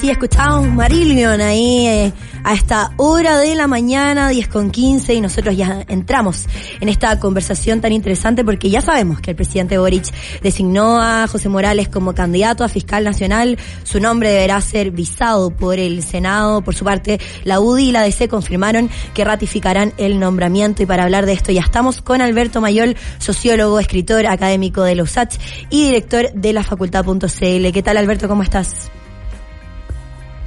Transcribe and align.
Sí, 0.00 0.08
escuchábamos 0.08 0.68
Marillion 0.68 1.42
ahí 1.42 1.86
eh, 1.86 2.12
a 2.42 2.54
esta 2.54 2.90
hora 2.96 3.36
de 3.36 3.54
la 3.54 3.66
mañana, 3.66 4.30
10 4.30 4.48
con 4.48 4.70
15, 4.70 5.12
y 5.12 5.20
nosotros 5.20 5.54
ya 5.54 5.84
entramos 5.88 6.46
en 6.80 6.88
esta 6.88 7.20
conversación 7.20 7.82
tan 7.82 7.92
interesante 7.92 8.42
porque 8.42 8.70
ya 8.70 8.80
sabemos 8.80 9.20
que 9.20 9.32
el 9.32 9.36
presidente 9.36 9.76
Boric 9.76 10.06
designó 10.40 10.98
a 11.02 11.26
José 11.26 11.50
Morales 11.50 11.90
como 11.90 12.14
candidato 12.14 12.64
a 12.64 12.68
fiscal 12.68 13.04
nacional. 13.04 13.58
Su 13.82 14.00
nombre 14.00 14.30
deberá 14.30 14.58
ser 14.62 14.90
visado 14.90 15.50
por 15.50 15.78
el 15.78 16.02
Senado. 16.02 16.62
Por 16.62 16.74
su 16.74 16.86
parte, 16.86 17.20
la 17.44 17.60
UDI 17.60 17.90
y 17.90 17.92
la 17.92 18.00
DC 18.00 18.26
confirmaron 18.28 18.88
que 19.12 19.26
ratificarán 19.26 19.92
el 19.98 20.18
nombramiento. 20.18 20.82
Y 20.82 20.86
para 20.86 21.04
hablar 21.04 21.26
de 21.26 21.34
esto 21.34 21.52
ya 21.52 21.60
estamos 21.60 22.00
con 22.00 22.22
Alberto 22.22 22.62
Mayol, 22.62 22.96
sociólogo, 23.18 23.78
escritor, 23.78 24.26
académico 24.26 24.82
de 24.82 24.94
los 24.94 25.10
USACH 25.10 25.36
y 25.68 25.84
director 25.84 26.32
de 26.32 26.54
la 26.54 26.62
facultad.cl. 26.62 27.26
¿Qué 27.70 27.82
tal, 27.84 27.98
Alberto? 27.98 28.28
¿Cómo 28.28 28.42
estás? 28.42 28.90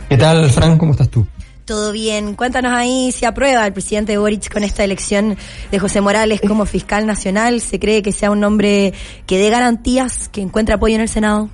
¿Qué 0.10 0.18
tal, 0.18 0.50
Fran? 0.50 0.78
¿Cómo 0.78 0.92
estás 0.92 1.10
tú? 1.10 1.26
Todo 1.66 1.94
bien. 1.94 2.36
Cuéntanos 2.36 2.74
ahí 2.74 3.12
si 3.14 3.26
aprueba 3.26 3.66
el 3.66 3.72
presidente 3.72 4.18
Boric 4.18 4.52
con 4.52 4.64
esta 4.64 4.84
elección 4.84 5.38
de 5.72 5.80
José 5.80 6.02
Morales 6.02 6.42
como 6.42 6.66
fiscal 6.66 7.08
nacional. 7.08 7.62
¿Se 7.62 7.80
cree 7.80 8.02
que 8.02 8.12
sea 8.12 8.32
un 8.32 8.42
nombre 8.42 8.94
que 9.26 9.38
dé 9.38 9.50
garantías, 9.50 10.28
que 10.28 10.42
encuentre 10.42 10.76
apoyo 10.76 10.95
en 10.95 11.02
el 11.02 11.10
Senado? 11.10 11.50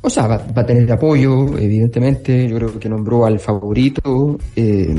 O 0.00 0.08
sea, 0.08 0.28
va, 0.28 0.36
a 0.54 0.64
tener 0.64 0.90
apoyo, 0.92 1.58
evidentemente. 1.58 2.48
Yo 2.48 2.56
creo 2.56 2.78
que 2.78 2.88
nombró 2.88 3.26
al 3.26 3.40
favorito. 3.40 4.38
Eh, 4.54 4.94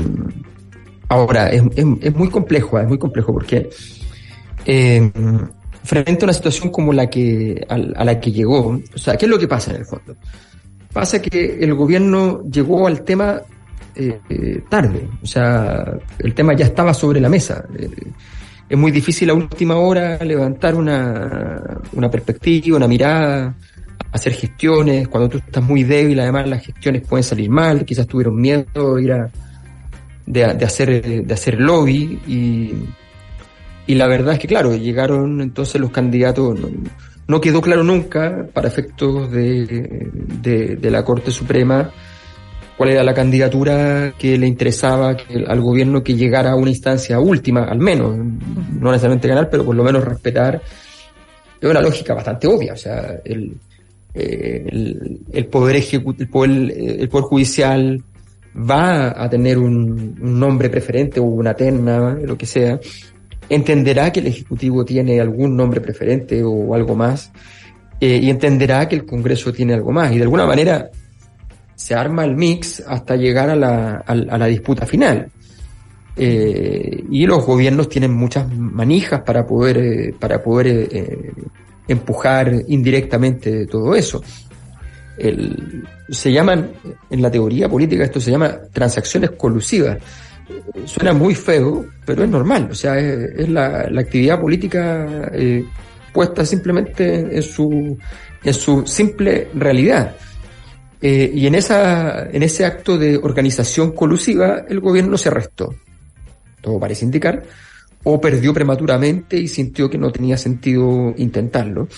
ahora, 1.08 1.48
es, 1.48 1.62
muy 2.14 2.28
complejo, 2.28 2.78
es 2.78 2.88
muy 2.88 2.98
complejo 2.98 3.32
porque 3.32 3.70
eh, 4.66 5.10
frente 5.82 6.24
a 6.24 6.26
una 6.26 6.34
situación 6.34 6.70
como 6.70 6.92
la 6.92 7.08
que 7.08 7.66
a, 7.70 7.74
a 7.74 8.04
la 8.04 8.20
que 8.20 8.32
llegó, 8.32 8.78
o 8.94 8.98
sea, 8.98 9.16
¿qué 9.16 9.24
es 9.24 9.30
lo 9.30 9.38
que 9.38 9.48
pasa 9.48 9.70
en 9.70 9.78
el 9.78 9.86
fondo? 9.86 10.14
Pasa 10.92 11.22
que 11.22 11.58
el 11.60 11.74
gobierno 11.74 12.42
llegó 12.50 12.86
al 12.86 13.02
tema 13.02 13.40
eh, 13.94 14.62
tarde, 14.68 15.08
o 15.22 15.26
sea, 15.26 15.84
el 16.18 16.34
tema 16.34 16.54
ya 16.54 16.66
estaba 16.66 16.94
sobre 16.94 17.20
la 17.20 17.28
mesa. 17.28 17.64
Eh, 17.78 17.88
es 18.68 18.78
muy 18.78 18.90
difícil 18.92 19.30
a 19.30 19.34
última 19.34 19.76
hora 19.76 20.16
levantar 20.24 20.74
una, 20.74 21.80
una 21.92 22.10
perspectiva, 22.10 22.76
una 22.76 22.86
mirada, 22.86 23.54
hacer 24.12 24.32
gestiones. 24.32 25.08
Cuando 25.08 25.28
tú 25.28 25.38
estás 25.38 25.62
muy 25.62 25.82
débil, 25.82 26.20
además 26.20 26.48
las 26.48 26.64
gestiones 26.64 27.02
pueden 27.06 27.24
salir 27.24 27.50
mal, 27.50 27.84
quizás 27.84 28.06
tuvieron 28.06 28.40
miedo 28.40 28.94
de 28.94 29.02
ir 29.02 29.12
a, 29.12 29.30
de 30.26 30.44
hacer, 30.44 31.26
de 31.26 31.34
hacer 31.34 31.60
lobby 31.60 32.20
y, 32.26 32.74
y 33.86 33.94
la 33.96 34.06
verdad 34.06 34.34
es 34.34 34.40
que, 34.40 34.46
claro, 34.46 34.76
llegaron 34.76 35.40
entonces 35.40 35.80
los 35.80 35.90
candidatos, 35.90 36.58
no 37.30 37.40
quedó 37.40 37.60
claro 37.62 37.84
nunca, 37.84 38.48
para 38.52 38.66
efectos 38.66 39.30
de, 39.30 40.08
de, 40.42 40.90
la 40.90 41.04
Corte 41.04 41.30
Suprema, 41.30 41.92
cuál 42.76 42.90
era 42.90 43.04
la 43.04 43.14
candidatura 43.14 44.12
que 44.18 44.36
le 44.36 44.48
interesaba 44.48 45.16
al 45.46 45.60
gobierno 45.60 46.02
que 46.02 46.16
llegara 46.16 46.50
a 46.50 46.56
una 46.56 46.70
instancia 46.70 47.20
última, 47.20 47.64
al 47.64 47.78
menos, 47.78 48.16
no 48.16 48.90
necesariamente 48.90 49.28
ganar, 49.28 49.48
pero 49.48 49.64
por 49.64 49.76
lo 49.76 49.84
menos 49.84 50.04
respetar. 50.04 50.60
Es 51.60 51.70
una 51.70 51.80
lógica 51.80 52.14
bastante 52.14 52.48
obvia, 52.48 52.72
o 52.72 52.76
sea, 52.76 53.20
el, 53.24 53.56
eh, 54.12 54.66
el, 55.32 55.46
poder 55.46 55.76
ejecutivo, 55.76 56.24
el 56.24 56.28
poder, 56.28 56.50
el 57.00 57.08
poder 57.08 57.24
judicial 57.26 58.02
va 58.56 59.22
a 59.22 59.30
tener 59.30 59.56
un, 59.56 60.18
un 60.20 60.40
nombre 60.40 60.68
preferente 60.68 61.20
o 61.20 61.24
una 61.24 61.54
terna, 61.54 62.18
lo 62.24 62.36
que 62.36 62.46
sea, 62.46 62.80
entenderá 63.50 64.12
que 64.12 64.20
el 64.20 64.28
Ejecutivo 64.28 64.84
tiene 64.84 65.20
algún 65.20 65.56
nombre 65.56 65.80
preferente 65.80 66.42
o 66.42 66.74
algo 66.74 66.94
más, 66.94 67.32
eh, 68.00 68.18
y 68.22 68.30
entenderá 68.30 68.88
que 68.88 68.94
el 68.94 69.04
Congreso 69.04 69.52
tiene 69.52 69.74
algo 69.74 69.92
más. 69.92 70.12
Y 70.12 70.16
de 70.16 70.22
alguna 70.22 70.46
manera 70.46 70.88
se 71.74 71.94
arma 71.94 72.24
el 72.24 72.36
mix 72.36 72.82
hasta 72.86 73.16
llegar 73.16 73.50
a 73.50 73.56
la, 73.56 73.96
a, 74.06 74.14
la 74.14 74.46
disputa 74.46 74.86
final. 74.86 75.28
Eh, 76.16 77.04
y 77.10 77.26
los 77.26 77.44
gobiernos 77.44 77.88
tienen 77.88 78.12
muchas 78.12 78.50
manijas 78.54 79.22
para 79.22 79.46
poder, 79.46 79.78
eh, 79.78 80.14
para 80.18 80.42
poder 80.42 80.88
empujar 81.88 82.54
indirectamente 82.68 83.66
todo 83.66 83.94
eso. 83.94 84.22
Se 86.08 86.32
llaman, 86.32 86.70
en 87.10 87.20
la 87.20 87.30
teoría 87.30 87.68
política, 87.68 88.04
esto 88.04 88.20
se 88.20 88.30
llama 88.30 88.58
transacciones 88.72 89.32
colusivas 89.32 89.98
suena 90.84 91.12
muy 91.12 91.34
feo, 91.34 91.86
pero 92.04 92.24
es 92.24 92.30
normal. 92.30 92.68
O 92.70 92.74
sea, 92.74 92.98
es, 92.98 93.48
la, 93.48 93.88
actividad 93.98 94.40
política 94.40 95.30
eh, 95.32 95.64
puesta 96.12 96.44
simplemente 96.44 97.36
en 97.36 97.42
su, 97.42 97.98
en 98.42 98.54
su 98.54 98.86
simple 98.86 99.48
realidad. 99.54 100.16
Eh, 101.02 101.30
y 101.34 101.46
en, 101.46 101.54
esa, 101.54 102.28
en 102.30 102.42
ese 102.42 102.64
acto 102.64 102.98
de 102.98 103.16
organización 103.16 103.92
colusiva, 103.92 104.64
el 104.68 104.80
gobierno 104.80 105.16
se 105.16 105.28
arrestó. 105.28 105.74
Todo 106.60 106.78
parece 106.78 107.04
indicar. 107.04 107.42
O 108.02 108.20
perdió 108.20 108.52
prematuramente 108.54 109.36
y 109.36 109.48
sintió 109.48 109.88
que 109.88 109.98
no 109.98 110.10
tenía 110.10 110.36
sentido 110.36 111.14
intentarlo. 111.16 111.88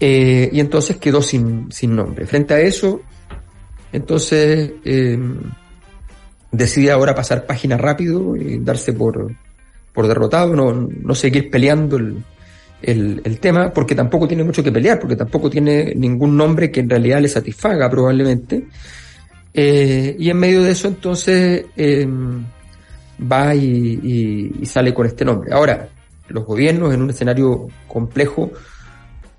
Eh, 0.00 0.48
y 0.52 0.60
entonces 0.60 0.96
quedó 0.96 1.22
sin, 1.22 1.70
sin 1.72 1.96
nombre. 1.96 2.26
Frente 2.26 2.54
a 2.54 2.60
eso, 2.60 3.02
entonces, 3.92 4.72
decide 6.50 6.90
ahora 6.90 7.14
pasar 7.14 7.46
página 7.46 7.76
rápido 7.76 8.36
y 8.36 8.58
darse 8.58 8.92
por, 8.92 9.32
por 9.92 10.08
derrotado, 10.08 10.54
no, 10.54 10.72
no 10.72 11.14
seguir 11.14 11.50
peleando 11.50 11.96
el, 11.96 12.22
el, 12.82 13.20
el, 13.24 13.38
tema, 13.38 13.72
porque 13.72 13.94
tampoco 13.94 14.28
tiene 14.28 14.44
mucho 14.44 14.62
que 14.62 14.72
pelear, 14.72 14.98
porque 14.98 15.16
tampoco 15.16 15.50
tiene 15.50 15.94
ningún 15.94 16.36
nombre 16.36 16.70
que 16.70 16.80
en 16.80 16.90
realidad 16.90 17.20
le 17.20 17.28
satisfaga 17.28 17.90
probablemente. 17.90 18.66
Eh, 19.52 20.14
y 20.18 20.30
en 20.30 20.36
medio 20.38 20.62
de 20.62 20.70
eso 20.70 20.88
entonces 20.88 21.64
eh, 21.76 22.06
va 23.20 23.54
y, 23.54 24.52
y, 24.60 24.66
sale 24.66 24.94
con 24.94 25.06
este 25.06 25.24
nombre. 25.24 25.52
Ahora, 25.52 25.88
los 26.28 26.44
gobiernos 26.44 26.94
en 26.94 27.02
un 27.02 27.10
escenario 27.10 27.66
complejo 27.86 28.52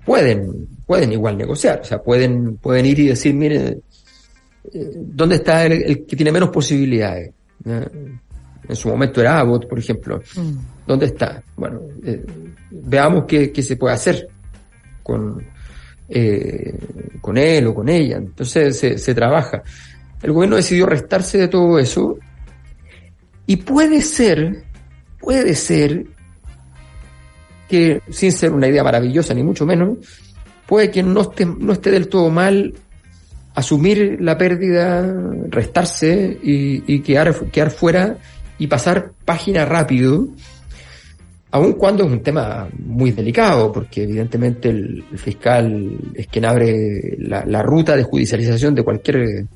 pueden, 0.04 0.68
pueden 0.86 1.12
igual 1.12 1.38
negociar, 1.38 1.80
o 1.80 1.84
sea, 1.84 2.02
pueden, 2.02 2.56
pueden 2.56 2.84
ir 2.86 2.98
y 2.98 3.06
decir, 3.08 3.34
mire, 3.34 3.78
¿dónde 4.72 5.36
está 5.36 5.64
el, 5.66 6.04
que 6.06 6.16
tiene 6.16 6.32
menos 6.32 6.50
posibilidades? 6.50 7.32
En 7.64 8.76
su 8.76 8.88
momento 8.88 9.20
era 9.20 9.40
Abbott, 9.40 9.68
por 9.68 9.78
ejemplo. 9.78 10.22
Mm. 10.36 10.58
¿Dónde 10.86 11.06
está? 11.06 11.42
Bueno, 11.56 11.80
eh, 12.04 12.24
veamos 12.70 13.24
qué, 13.26 13.52
se 13.62 13.76
puede 13.76 13.94
hacer 13.94 14.28
con, 15.02 15.42
eh, 16.08 16.78
con 17.20 17.36
él 17.36 17.66
o 17.66 17.74
con 17.74 17.88
ella. 17.88 18.18
Entonces 18.18 18.78
se, 18.78 18.98
se 18.98 19.14
trabaja. 19.14 19.62
El 20.22 20.32
gobierno 20.32 20.56
decidió 20.56 20.86
restarse 20.86 21.38
de 21.38 21.48
todo 21.48 21.78
eso 21.78 22.18
y 23.46 23.56
puede 23.56 24.02
ser, 24.02 24.64
puede 25.18 25.54
ser 25.54 26.04
que, 27.68 28.02
sin 28.10 28.32
ser 28.32 28.52
una 28.52 28.68
idea 28.68 28.84
maravillosa 28.84 29.32
ni 29.32 29.42
mucho 29.42 29.64
menos, 29.64 29.98
puede 30.66 30.90
que 30.90 31.02
no 31.02 31.22
esté, 31.22 31.46
no 31.46 31.72
esté 31.72 31.90
del 31.90 32.08
todo 32.08 32.30
mal 32.30 32.74
asumir 33.60 34.18
la 34.20 34.36
pérdida, 34.36 35.14
restarse 35.48 36.38
y, 36.42 37.00
quedar, 37.00 37.34
quedar 37.50 37.70
fuera 37.70 38.16
y 38.58 38.66
pasar 38.66 39.12
página 39.24 39.64
rápido, 39.64 40.28
aun 41.50 41.74
cuando 41.74 42.04
es 42.04 42.10
un 42.10 42.22
tema 42.22 42.68
muy 42.78 43.12
delicado, 43.12 43.70
porque 43.72 44.04
evidentemente 44.04 44.70
el, 44.70 45.04
fiscal 45.16 45.90
es 46.14 46.26
quien 46.26 46.44
abre 46.44 47.16
la, 47.18 47.62
ruta 47.62 47.96
de 47.96 48.02
judicialización 48.02 48.74
de 48.74 48.82
cualquier, 48.82 49.46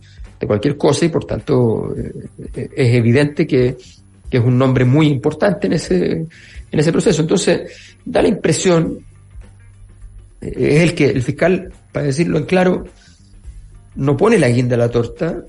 de 0.41 0.47
cualquier 0.47 0.77
cosa 0.77 1.07
y 1.07 1.09
por 1.09 1.25
tanto 1.25 1.95
eh, 1.97 2.69
es 2.77 2.95
evidente 2.95 3.47
que, 3.47 3.77
que, 4.31 4.37
es 4.39 4.45
un 4.45 4.59
nombre 4.59 4.85
muy 4.85 5.09
importante 5.09 5.67
en 5.67 5.75
ese, 5.75 6.27
en 6.71 6.79
ese 6.79 6.93
proceso. 6.93 7.23
Entonces, 7.23 7.95
da 8.05 8.21
la 8.21 8.29
impresión, 8.29 8.99
eh, 10.41 10.53
es 10.57 10.83
el 10.83 10.95
que 10.95 11.07
el 11.07 11.23
fiscal, 11.23 11.73
para 11.93 12.07
decirlo 12.07 12.39
en 12.39 12.45
claro, 12.45 12.85
no 13.96 14.17
pone 14.17 14.38
la 14.38 14.49
guinda 14.49 14.76
a 14.76 14.79
la 14.79 14.91
torta, 14.91 15.43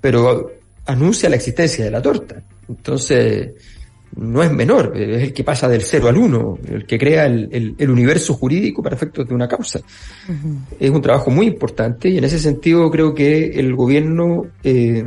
pero 0.00 0.52
anuncia 0.86 1.28
la 1.28 1.36
existencia 1.36 1.84
de 1.84 1.90
la 1.90 2.02
torta. 2.02 2.42
Entonces, 2.68 3.50
no 4.16 4.42
es 4.42 4.50
menor, 4.50 4.92
es 4.96 5.22
el 5.24 5.32
que 5.32 5.44
pasa 5.44 5.68
del 5.68 5.82
cero 5.82 6.08
al 6.08 6.16
uno, 6.16 6.58
el 6.68 6.86
que 6.86 6.98
crea 6.98 7.26
el, 7.26 7.74
el, 7.78 7.90
universo 7.90 8.34
jurídico 8.34 8.82
para 8.82 8.96
efectos 8.96 9.28
de 9.28 9.34
una 9.34 9.46
causa. 9.46 9.80
Es 10.80 10.90
un 10.90 11.02
trabajo 11.02 11.30
muy 11.30 11.46
importante 11.46 12.08
y 12.08 12.18
en 12.18 12.24
ese 12.24 12.38
sentido 12.38 12.90
creo 12.90 13.14
que 13.14 13.58
el 13.58 13.74
gobierno, 13.74 14.46
eh, 14.64 15.06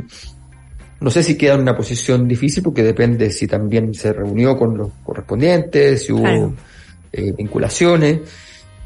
no 1.00 1.10
sé 1.10 1.24
si 1.24 1.36
queda 1.36 1.54
en 1.54 1.62
una 1.62 1.76
posición 1.76 2.28
difícil 2.28 2.62
porque 2.62 2.84
depende 2.84 3.30
si 3.30 3.48
también 3.48 3.94
se 3.94 4.12
reunió 4.12 4.56
con 4.56 4.78
los 4.78 4.90
correspondientes, 5.02 6.04
si 6.04 6.12
hubo 6.12 6.54
eh, 7.12 7.32
vinculaciones, 7.32 8.20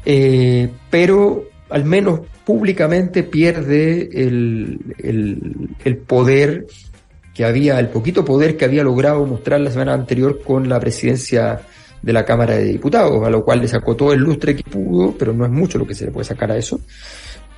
eh, 0.03 0.71
pero 0.89 1.43
al 1.69 1.85
menos 1.85 2.21
públicamente 2.43 3.23
pierde 3.23 4.09
el, 4.13 4.79
el, 4.97 5.69
el 5.83 5.97
poder 5.97 6.67
que 7.33 7.43
había, 7.43 7.79
el 7.79 7.89
poquito 7.89 8.23
poder 8.23 8.55
que 8.55 8.65
había 8.65 8.83
logrado 8.83 9.25
mostrar 9.25 9.59
la 9.59 9.71
semana 9.71 9.93
anterior 9.93 10.41
con 10.41 10.69
la 10.69 10.79
presidencia 10.79 11.59
de 12.01 12.13
la 12.13 12.23
Cámara 12.23 12.55
de 12.55 12.65
Diputados, 12.65 13.25
a 13.25 13.29
lo 13.29 13.43
cual 13.43 13.61
le 13.61 13.67
sacó 13.67 13.95
todo 13.95 14.13
el 14.13 14.21
lustre 14.21 14.55
que 14.55 14.63
pudo, 14.63 15.15
pero 15.17 15.33
no 15.33 15.43
es 15.43 15.51
mucho 15.51 15.77
lo 15.77 15.87
que 15.87 15.95
se 15.95 16.05
le 16.05 16.11
puede 16.11 16.25
sacar 16.25 16.51
a 16.51 16.57
eso. 16.57 16.79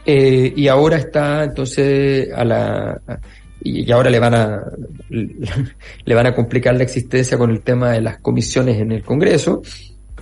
Eh, 0.06 0.54
y 0.56 0.68
ahora 0.70 0.98
está 0.98 1.44
entonces 1.44 2.30
a 2.34 2.46
la 2.46 3.02
y, 3.60 3.92
ahora 3.92 4.10
le 4.10 4.20
van 4.20 4.34
a 4.34 4.64
le 5.10 6.16
van 6.16 6.28
a 6.28 6.34
complicar 6.34 6.76
la 6.76 6.84
existencia 6.84 7.38
con 7.38 7.52
el 7.52 7.60
tema 7.60 7.92
de 7.92 8.02
las 8.02 8.20
comisiones 8.20 8.80
en 8.80 8.94
el 8.94 9.04
Congreso 9.04 9.62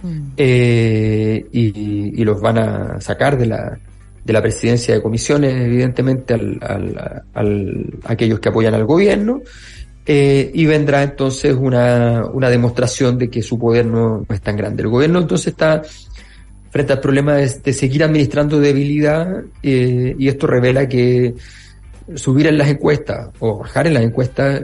mm. 0.01 0.31
eh, 0.37 1.45
y, 1.51 2.23
los 2.23 2.41
van 2.41 2.57
a 2.57 3.01
sacar 3.01 3.37
de 3.37 3.45
la 3.45 3.77
de 4.23 4.33
la 4.33 4.41
presidencia 4.41 4.95
de 4.95 5.03
comisiones, 5.03 5.53
evidentemente, 5.53 6.33
al, 6.33 6.57
al, 6.59 7.23
al 7.31 7.93
aquellos 8.05 8.39
que 8.39 8.49
apoyan 8.49 8.73
al 8.73 8.83
gobierno, 8.83 9.41
eh, 10.07 10.51
y 10.53 10.65
vendrá 10.65 11.03
entonces 11.03 11.55
una, 11.55 12.25
una 12.25 12.49
demostración 12.49 13.17
de 13.17 13.29
que 13.29 13.41
su 13.41 13.57
poder 13.57 13.85
no, 13.85 14.25
es 14.29 14.41
tan 14.41 14.57
grande. 14.57 14.83
El 14.83 14.89
gobierno 14.89 15.19
entonces 15.19 15.47
está 15.47 15.83
frente 16.71 16.93
al 16.93 16.99
problema 16.99 17.35
de, 17.35 17.73
seguir 17.73 18.03
administrando 18.03 18.59
debilidad, 18.59 19.43
eh, 19.63 20.15
y 20.17 20.27
esto 20.27 20.47
revela 20.47 20.87
que 20.87 21.35
subir 22.13 22.45
en 22.47 22.57
las 22.57 22.67
encuestas 22.67 23.29
o 23.39 23.59
bajar 23.59 23.87
en 23.87 23.95
las 23.95 24.03
encuestas 24.03 24.61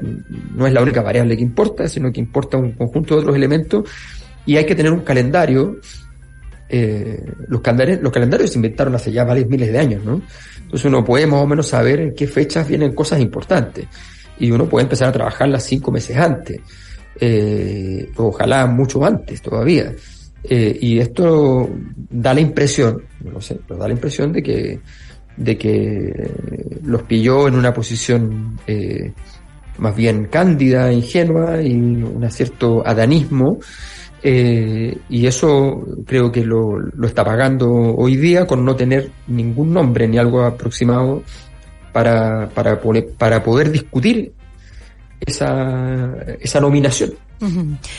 no 0.55 0.67
es 0.67 0.73
la 0.73 0.81
única 0.81 1.01
variable 1.01 1.35
que 1.35 1.41
importa, 1.41 1.87
sino 1.87 2.11
que 2.11 2.19
importa 2.19 2.57
un 2.57 2.73
conjunto 2.73 3.15
de 3.15 3.21
otros 3.21 3.35
elementos 3.35 3.89
y 4.45 4.57
hay 4.57 4.65
que 4.65 4.75
tener 4.75 4.91
un 4.91 5.01
calendario 5.01 5.79
eh, 6.73 7.21
los, 7.49 7.59
calendarios, 7.59 8.01
los 8.01 8.13
calendarios 8.13 8.51
se 8.51 8.57
inventaron 8.57 8.95
hace 8.95 9.11
ya 9.11 9.25
varios 9.25 9.49
miles 9.49 9.73
de 9.73 9.77
años, 9.77 10.05
¿no? 10.05 10.21
Entonces 10.55 10.85
uno 10.85 11.03
puede 11.03 11.27
más 11.27 11.41
o 11.41 11.47
menos 11.47 11.67
saber 11.67 11.99
en 11.99 12.15
qué 12.15 12.27
fechas 12.27 12.65
vienen 12.65 12.95
cosas 12.95 13.19
importantes 13.19 13.87
y 14.39 14.51
uno 14.51 14.69
puede 14.69 14.83
empezar 14.83 15.09
a 15.09 15.11
trabajarlas 15.11 15.63
cinco 15.65 15.91
meses 15.91 16.15
antes, 16.15 16.61
eh, 17.19 18.09
ojalá 18.15 18.67
mucho 18.67 19.03
antes 19.03 19.41
todavía. 19.41 19.93
Eh, 20.43 20.77
y 20.81 20.99
esto 20.99 21.69
da 22.09 22.33
la 22.33 22.39
impresión, 22.39 23.03
no 23.19 23.41
sé, 23.41 23.59
pero 23.67 23.77
da 23.77 23.87
la 23.87 23.93
impresión 23.93 24.31
de 24.31 24.41
que, 24.41 24.79
de 25.35 25.57
que 25.57 26.31
los 26.83 27.03
pilló 27.03 27.49
en 27.49 27.55
una 27.55 27.73
posición 27.73 28.57
eh, 28.65 29.11
más 29.77 29.93
bien 29.93 30.27
cándida, 30.31 30.91
ingenua 30.93 31.61
y 31.61 31.73
un 31.73 32.25
cierto 32.31 32.81
adanismo 32.87 33.59
eh, 34.23 34.97
y 35.09 35.25
eso 35.25 35.83
creo 36.05 36.31
que 36.31 36.43
lo, 36.45 36.79
lo, 36.79 37.07
está 37.07 37.23
pagando 37.23 37.71
hoy 37.71 38.17
día 38.17 38.45
con 38.45 38.63
no 38.63 38.75
tener 38.75 39.09
ningún 39.27 39.73
nombre 39.73 40.07
ni 40.07 40.17
algo 40.17 40.43
aproximado 40.43 41.23
para, 41.91 42.49
para, 42.49 42.79
para 43.17 43.43
poder 43.43 43.71
discutir 43.71 44.33
esa, 45.25 46.15
esa 46.39 46.59
nominación. 46.59 47.13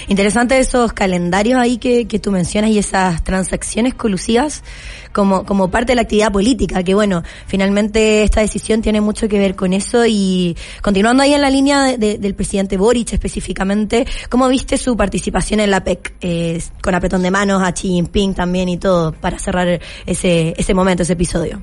Interesante 0.06 0.56
esos 0.58 0.92
calendarios 0.92 1.58
ahí 1.58 1.78
que, 1.78 2.06
que 2.06 2.20
tú 2.20 2.30
mencionas 2.30 2.70
y 2.70 2.78
esas 2.78 3.24
transacciones 3.24 3.94
colusivas 3.94 4.62
como, 5.10 5.44
como 5.44 5.68
parte 5.68 5.92
de 5.92 5.96
la 5.96 6.02
actividad 6.02 6.30
política, 6.30 6.84
que 6.84 6.94
bueno, 6.94 7.24
finalmente 7.46 8.22
esta 8.22 8.40
decisión 8.40 8.82
tiene 8.82 9.00
mucho 9.00 9.28
que 9.28 9.40
ver 9.40 9.56
con 9.56 9.72
eso 9.72 10.06
y 10.06 10.56
continuando 10.80 11.24
ahí 11.24 11.34
en 11.34 11.40
la 11.40 11.50
línea 11.50 11.96
del 11.96 12.34
presidente 12.34 12.76
Boric 12.76 13.12
específicamente, 13.12 14.06
¿cómo 14.28 14.48
viste 14.48 14.78
su 14.78 14.96
participación 14.96 15.58
en 15.58 15.72
la 15.72 15.82
PEC? 15.82 16.14
Eh, 16.20 16.62
con 16.80 16.94
apretón 16.94 17.22
de 17.22 17.32
manos 17.32 17.62
a 17.62 17.72
Xi 17.72 17.88
Jinping 17.88 18.34
también 18.34 18.68
y 18.68 18.78
todo, 18.78 19.12
para 19.12 19.40
cerrar 19.40 19.80
ese, 20.06 20.54
ese 20.56 20.72
momento, 20.72 21.02
ese 21.02 21.14
episodio. 21.14 21.60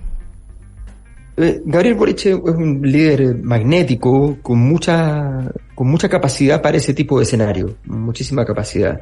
Eh, 1.42 1.62
Gabriel 1.64 1.96
Boric 1.96 2.26
es 2.26 2.36
un 2.36 2.82
líder 2.82 3.34
magnético 3.42 4.38
con 4.42 4.60
mucha, 4.60 5.50
con 5.74 5.88
mucha 5.88 6.10
capacidad 6.10 6.62
para 6.62 6.76
ese 6.76 6.94
tipo 6.94 7.18
de 7.18 7.24
escenario, 7.24 7.78
muchísima 7.86 8.44
capacidad. 8.44 9.00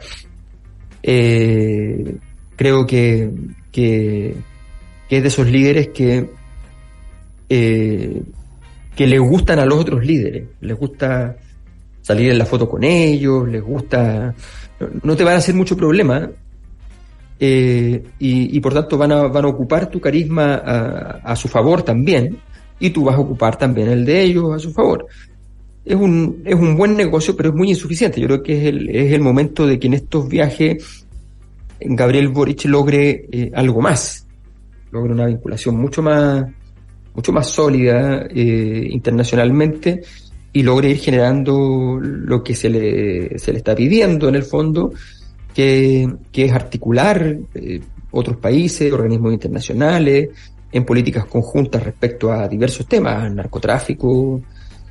Eh, 1.01 2.15
creo 2.55 2.85
que, 2.85 3.31
que, 3.71 4.35
es 5.09 5.21
de 5.23 5.27
esos 5.27 5.47
líderes 5.49 5.87
que, 5.87 6.29
eh, 7.49 8.21
que 8.95 9.07
le 9.07 9.17
gustan 9.17 9.57
a 9.57 9.65
los 9.65 9.79
otros 9.79 10.05
líderes, 10.05 10.47
les 10.61 10.77
gusta 10.77 11.37
salir 12.03 12.29
en 12.29 12.37
la 12.37 12.45
foto 12.45 12.69
con 12.69 12.83
ellos, 12.83 13.49
les 13.49 13.63
gusta, 13.63 14.35
no 15.01 15.15
te 15.15 15.23
van 15.23 15.33
a 15.33 15.37
hacer 15.37 15.55
mucho 15.55 15.75
problema, 15.75 16.29
eh, 17.39 18.03
y, 18.19 18.59
por 18.59 18.73
tanto 18.73 18.97
van 18.97 19.11
a, 19.11 19.27
van 19.27 19.45
a 19.45 19.49
ocupar 19.49 19.89
tu 19.89 19.99
carisma 19.99 20.55
a, 20.55 21.35
su 21.35 21.47
favor 21.47 21.83
también, 21.83 22.37
y 22.79 22.89
tú 22.89 23.03
vas 23.03 23.15
a 23.15 23.19
ocupar 23.19 23.57
también 23.57 23.89
el 23.89 24.05
de 24.05 24.21
ellos 24.21 24.55
a 24.55 24.59
su 24.59 24.71
favor. 24.71 25.05
Es 25.85 25.95
un, 25.95 26.41
es 26.45 26.55
un 26.55 26.75
buen 26.75 26.95
negocio, 26.95 27.35
pero 27.35 27.49
es 27.49 27.55
muy 27.55 27.69
insuficiente. 27.69 28.19
Yo 28.19 28.27
creo 28.27 28.43
que 28.43 28.57
es 28.57 28.65
el, 28.65 28.89
es 28.89 29.13
el 29.13 29.21
momento 29.21 29.65
de 29.65 29.79
que 29.79 29.87
en 29.87 29.93
estos 29.93 30.27
viajes 30.27 31.05
Gabriel 31.79 32.29
Boric 32.29 32.65
logre 32.65 33.27
eh, 33.31 33.51
algo 33.53 33.81
más, 33.81 34.27
logre 34.91 35.13
una 35.13 35.27
vinculación 35.27 35.77
mucho 35.77 36.01
más, 36.01 36.45
mucho 37.13 37.31
más 37.31 37.47
sólida 37.47 38.27
eh, 38.29 38.87
internacionalmente 38.89 40.01
y 40.53 40.63
logre 40.63 40.89
ir 40.89 40.97
generando 40.97 41.99
lo 42.01 42.43
que 42.43 42.55
se 42.55 42.69
le, 42.69 43.37
se 43.37 43.51
le 43.51 43.59
está 43.59 43.75
pidiendo 43.75 44.27
en 44.27 44.35
el 44.35 44.43
fondo, 44.43 44.91
que, 45.57 46.07
es 46.33 46.51
articular 46.51 47.35
eh, 47.55 47.81
otros 48.11 48.37
países, 48.37 48.93
organismos 48.93 49.33
internacionales, 49.33 50.29
en 50.71 50.85
políticas 50.85 51.25
conjuntas 51.25 51.81
respecto 51.81 52.31
a 52.31 52.47
diversos 52.47 52.85
temas, 52.85 53.33
narcotráfico, 53.33 54.39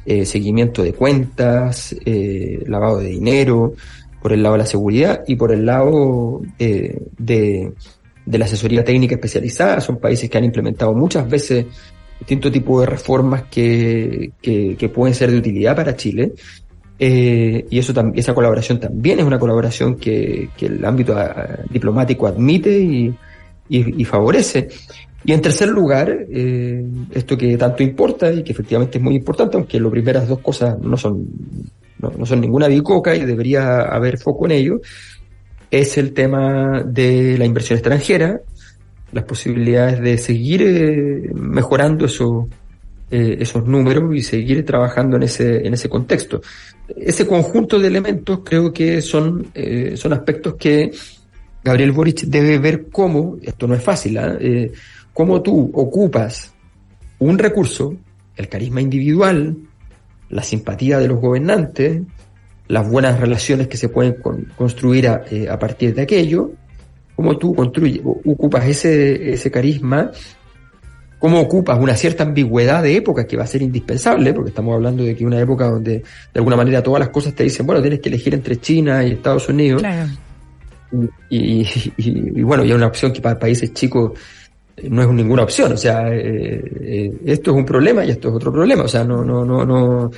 eh, 0.04 0.24
seguimiento 0.24 0.82
de 0.82 0.92
cuentas, 0.92 1.94
eh, 2.04 2.64
lavado 2.66 2.98
de 2.98 3.10
dinero, 3.10 3.74
por 4.20 4.32
el 4.32 4.42
lado 4.42 4.56
de 4.56 4.58
la 4.58 4.66
seguridad 4.66 5.22
y 5.28 5.36
por 5.36 5.52
el 5.52 5.64
lado 5.64 6.42
de, 6.58 7.72
de 8.26 8.38
la 8.38 8.44
asesoría 8.44 8.82
técnica 8.82 9.14
especializada. 9.14 9.80
Son 9.80 9.98
países 9.98 10.28
que 10.28 10.36
han 10.36 10.44
implementado 10.44 10.92
muchas 10.94 11.28
veces 11.28 11.66
distintos 12.18 12.50
tipos 12.50 12.80
de 12.80 12.86
reformas 12.86 13.44
que, 13.44 14.32
que, 14.42 14.74
que, 14.76 14.88
pueden 14.88 15.14
ser 15.14 15.30
de 15.30 15.38
utilidad 15.38 15.76
para 15.76 15.94
Chile 15.94 16.32
eh, 16.99 17.67
y 17.69 17.79
eso 17.79 17.93
esa 18.15 18.35
colaboración 18.35 18.81
también 18.81 19.19
es 19.19 19.25
una 19.25 19.38
colaboración 19.38 19.97
que, 19.97 20.49
que 20.57 20.67
el 20.67 20.85
ámbito 20.85 21.17
ah, 21.17 21.59
diplomático 21.69 22.26
admite 22.26 22.79
y, 22.79 23.15
y, 23.69 24.05
favorece. 24.05 24.69
Y 25.25 25.33
en 25.33 25.41
tercer 25.43 25.69
lugar, 25.69 26.26
eh, 26.31 26.85
esto 27.12 27.37
que 27.37 27.57
tanto 27.57 27.83
importa 27.83 28.33
y 28.33 28.43
que 28.43 28.53
efectivamente 28.53 28.99
es 28.99 29.05
muy 29.05 29.17
importante, 29.17 29.57
aunque 29.57 29.81
las 29.81 29.91
primeras 29.91 30.29
dos 30.29 30.38
cosas 30.38 30.79
no 30.79 30.97
son, 30.97 31.26
no, 31.99 32.25
son 32.25 32.41
ninguna 32.41 32.69
bicoca 32.69 33.15
y 33.15 33.25
debería 33.25 33.81
haber 33.83 34.19
foco 34.19 34.47
en 34.47 34.53
ello, 34.53 34.81
es 35.71 35.99
el 35.99 36.12
tema 36.12 36.83
de 36.87 37.37
la 37.37 37.45
inversión 37.45 37.76
extranjera, 37.76 38.41
las 39.12 39.25
posibilidades 39.25 40.00
de 40.00 40.17
seguir 40.17 40.62
eh, 40.62 41.31
mejorando 41.35 42.07
eso, 42.07 42.49
eh, 43.10 43.36
esos 43.40 43.66
números 43.66 44.14
y 44.14 44.22
seguir 44.22 44.64
trabajando 44.64 45.16
en 45.16 45.25
ese, 45.25 45.66
en 45.66 45.75
ese 45.75 45.88
contexto 45.88 46.40
ese 46.94 47.26
conjunto 47.26 47.78
de 47.78 47.88
elementos 47.88 48.40
creo 48.44 48.72
que 48.72 49.00
son, 49.02 49.48
eh, 49.54 49.94
son 49.96 50.12
aspectos 50.12 50.54
que 50.54 50.90
Gabriel 51.64 51.92
Boric 51.92 52.22
debe 52.22 52.58
ver 52.58 52.86
cómo, 52.90 53.38
esto 53.42 53.66
no 53.66 53.75
es 53.75 53.82
fácil, 53.82 54.18
¿ah? 54.18 54.36
¿eh? 54.40 54.72
cómo 55.12 55.42
tú 55.42 55.70
ocupas 55.75 56.52
un 57.18 57.38
recurso, 57.38 57.94
el 58.36 58.48
carisma 58.48 58.80
individual, 58.80 59.56
la 60.28 60.42
simpatía 60.42 60.98
de 60.98 61.08
los 61.08 61.20
gobernantes, 61.20 62.02
las 62.68 62.88
buenas 62.88 63.18
relaciones 63.18 63.68
que 63.68 63.76
se 63.76 63.88
pueden 63.88 64.16
construir 64.56 65.08
a, 65.08 65.25
eh, 65.30 65.48
a, 65.48 65.58
partir 65.58 65.94
de 65.94 66.02
aquello, 66.02 66.52
cómo 67.16 67.36
tú 67.36 67.54
construyes, 67.54 68.02
ocupas 68.04 68.66
ese, 68.66 69.32
ese 69.32 69.50
carisma 69.50 70.12
cómo 71.26 71.40
ocupas 71.40 71.76
una 71.80 71.97
cierta 71.97 72.23
ambigüedad 72.23 72.85
de 72.85 72.95
época 72.95 73.26
que 73.26 73.37
va 73.37 73.42
a 73.42 73.49
ser 73.49 73.61
indispensable, 73.61 74.33
porque 74.33 74.50
estamos 74.50 74.73
hablando 74.76 75.02
de 75.02 75.16
que 75.16 75.26
una 75.26 75.40
época 75.40 75.68
donde 75.68 75.99
de 75.99 76.04
alguna 76.37 76.54
manera 76.54 76.85
todas 76.85 77.00
las 77.00 77.09
cosas 77.09 77.35
te 77.35 77.42
dicen, 77.42 77.66
bueno, 77.66 77.83
tienes 77.83 77.99
que 77.99 78.11
elegir 78.11 78.33
entre 78.33 78.61
China 78.61 79.04
y 79.04 79.11
Estados 79.11 79.49
Unidos. 79.49 79.83
Y, 81.28 82.42
bueno, 82.42 82.64
y 82.64 82.71
es 82.71 82.76
una 82.76 82.87
opción 82.87 83.12
que 83.12 83.21
para 83.21 83.37
países 83.37 83.75
chicos 83.75 84.12
eh, 84.76 84.88
no 84.88 85.02
es 85.02 85.09
ninguna 85.09 85.42
opción, 85.42 85.73
o 85.73 85.76
sea, 85.76 86.14
eh, 86.14 86.62
eh, 86.80 87.12
esto 87.25 87.50
es 87.50 87.56
un 87.56 87.64
problema 87.64 88.04
y 88.04 88.11
esto 88.11 88.28
es 88.28 88.35
otro 88.37 88.52
problema, 88.52 88.85
o 88.85 88.88
sea, 88.88 89.02
no, 89.02 89.25
no, 89.25 89.45
no, 89.45 89.66
no, 89.66 90.09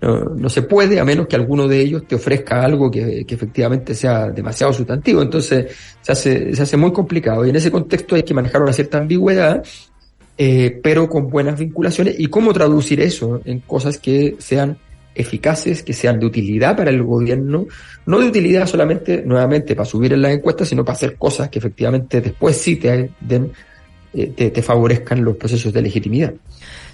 no, 0.00 0.48
se 0.48 0.62
puede 0.62 0.98
a 0.98 1.04
menos 1.04 1.28
que 1.28 1.36
alguno 1.36 1.68
de 1.68 1.80
ellos 1.80 2.08
te 2.08 2.16
ofrezca 2.16 2.64
algo 2.64 2.90
que, 2.90 3.24
efectivamente 3.28 3.94
sea 3.94 4.30
demasiado 4.30 4.72
sustantivo. 4.72 5.22
Entonces 5.22 5.66
se 6.00 6.10
hace, 6.10 6.56
se 6.56 6.62
hace 6.62 6.76
muy 6.76 6.90
complicado 6.90 7.46
y 7.46 7.50
en 7.50 7.56
ese 7.56 7.70
contexto 7.70 8.16
hay 8.16 8.24
que 8.24 8.34
manejar 8.34 8.62
una 8.62 8.72
cierta 8.72 8.98
ambigüedad, 8.98 9.62
eh, 10.42 10.80
pero 10.82 11.06
con 11.06 11.28
buenas 11.28 11.58
vinculaciones 11.58 12.18
y 12.18 12.28
cómo 12.28 12.54
traducir 12.54 12.98
eso 13.02 13.42
en 13.44 13.60
cosas 13.60 13.98
que 13.98 14.36
sean 14.38 14.78
eficaces, 15.14 15.82
que 15.82 15.92
sean 15.92 16.18
de 16.18 16.24
utilidad 16.24 16.74
para 16.74 16.88
el 16.88 17.02
gobierno, 17.02 17.66
no 18.06 18.18
de 18.18 18.28
utilidad 18.28 18.66
solamente, 18.66 19.22
nuevamente, 19.22 19.76
para 19.76 19.84
subir 19.84 20.14
en 20.14 20.22
las 20.22 20.32
encuestas, 20.32 20.68
sino 20.68 20.82
para 20.82 20.96
hacer 20.96 21.16
cosas 21.16 21.50
que 21.50 21.58
efectivamente 21.58 22.22
después 22.22 22.56
sí 22.56 22.76
te 22.76 23.10
den, 23.20 23.52
eh, 24.14 24.28
te 24.28 24.62
favorezcan 24.62 25.22
los 25.22 25.36
procesos 25.36 25.74
de 25.74 25.82
legitimidad. 25.82 26.32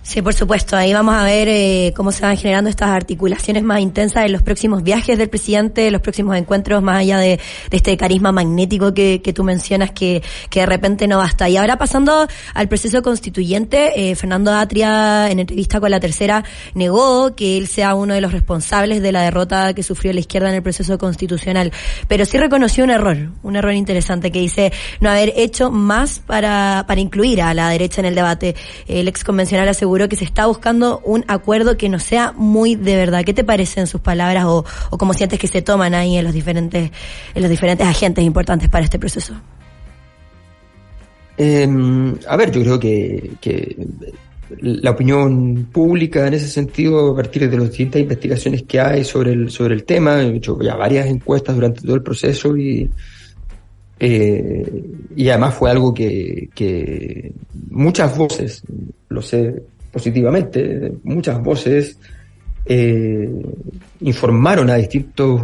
Sí, 0.07 0.23
por 0.23 0.35
supuesto. 0.35 0.77
Ahí 0.77 0.93
vamos 0.93 1.17
a 1.17 1.25
ver 1.25 1.49
eh, 1.49 1.93
cómo 1.97 2.13
se 2.13 2.23
van 2.23 2.37
generando 2.37 2.71
estas 2.71 2.91
articulaciones 2.91 3.65
más 3.65 3.81
intensas 3.81 4.25
en 4.25 4.31
los 4.31 4.41
próximos 4.41 4.85
viajes 4.85 5.19
del 5.19 5.29
presidente, 5.29 5.91
los 5.91 6.01
próximos 6.01 6.37
encuentros, 6.37 6.81
más 6.81 7.01
allá 7.01 7.19
de, 7.19 7.41
este 7.73 7.97
carisma 7.97 8.31
magnético 8.31 8.95
que, 8.95 9.19
tú 9.35 9.43
mencionas 9.43 9.91
que, 9.91 10.23
que, 10.49 10.61
de 10.61 10.67
repente 10.67 11.09
no 11.09 11.19
basta. 11.19 11.49
Y 11.49 11.57
ahora 11.57 11.77
pasando 11.77 12.29
al 12.55 12.69
proceso 12.69 13.03
constituyente, 13.03 14.11
eh, 14.11 14.15
Fernando 14.15 14.53
Atria, 14.55 15.29
en 15.29 15.41
entrevista 15.41 15.81
con 15.81 15.91
la 15.91 15.99
tercera, 15.99 16.45
negó 16.75 17.35
que 17.35 17.59
él 17.59 17.67
sea 17.67 17.97
uno 17.97 18.15
de 18.15 18.21
los 18.21 18.31
responsables 18.31 19.03
de 19.03 19.11
la 19.11 19.23
derrota 19.23 19.75
que 19.75 19.83
sufrió 19.83 20.13
la 20.13 20.21
izquierda 20.21 20.51
en 20.51 20.55
el 20.55 20.63
proceso 20.63 20.99
constitucional. 20.99 21.73
Pero 22.07 22.25
sí 22.27 22.39
reconoció 22.39 22.85
un 22.85 22.91
error, 22.91 23.33
un 23.43 23.57
error 23.57 23.75
interesante 23.75 24.31
que 24.31 24.39
dice 24.39 24.73
no 25.01 25.11
haber 25.11 25.33
hecho 25.35 25.73
más 25.73 26.21
para, 26.21 26.85
para 26.87 27.01
incluir 27.01 27.43
a 27.43 27.53
la 27.55 27.71
derecha 27.71 28.01
en 28.03 28.07
el 28.07 28.15
debate. 28.15 28.55
El 28.87 29.09
ex 29.09 29.25
convencional 29.25 29.69
aseguró 29.69 29.96
que 30.09 30.17
se 30.17 30.25
está 30.25 30.47
buscando 30.47 31.01
un 31.05 31.25
acuerdo 31.29 31.77
que 31.77 31.89
no 31.89 31.99
sea 31.99 32.33
muy 32.37 32.75
de 32.75 32.97
verdad. 32.97 33.25
¿Qué 33.25 33.35
te 33.35 33.45
parecen 33.45 33.87
sus 33.87 34.01
palabras 34.01 34.45
o, 34.45 34.65
o 34.91 34.99
cómo 34.99 35.15
sientes 35.15 35.39
que 35.39 35.49
se 35.49 35.63
toman 35.63 35.95
ahí 35.95 36.17
en 36.17 36.25
los 36.25 36.35
diferentes, 36.35 36.91
en 37.35 37.43
los 37.43 37.51
diferentes 37.51 37.87
agentes 37.87 38.25
importantes 38.25 38.69
para 38.69 38.85
este 38.85 38.99
proceso? 38.99 39.35
Em, 41.37 42.15
a 42.27 42.37
ver, 42.37 42.51
yo 42.51 42.63
creo 42.63 42.81
que, 42.81 43.77
la 44.61 44.93
opinión 44.93 45.67
pública 45.73 46.27
en 46.27 46.35
ese 46.35 46.49
sentido, 46.49 47.13
a 47.13 47.17
partir 47.17 47.51
de 47.51 47.57
las 47.57 47.69
distintas 47.69 48.01
investigaciones 48.01 48.63
que 48.63 48.79
hay 48.81 49.05
sobre 49.05 49.33
el, 49.33 49.51
sobre 49.51 49.75
el 49.75 49.85
tema, 49.85 50.23
he 50.23 50.37
hecho 50.37 50.59
ya 50.63 50.77
varias 50.77 51.07
encuestas 51.09 51.57
durante 51.57 51.81
todo 51.83 51.97
el 51.97 52.03
proceso 52.03 52.57
y, 52.57 52.89
eh, 53.99 54.85
y 55.17 55.29
además 55.29 55.55
fue 55.55 55.71
algo 55.71 55.93
que 55.93 57.33
muchas 57.71 58.17
voces, 58.17 58.63
lo 59.09 59.21
sé 59.21 59.63
positivamente. 59.97 60.93
Muchas 61.05 61.43
voces 61.43 61.99
eh, 62.67 63.31
informaron 64.01 64.69
a 64.69 64.75
distintos 64.75 65.41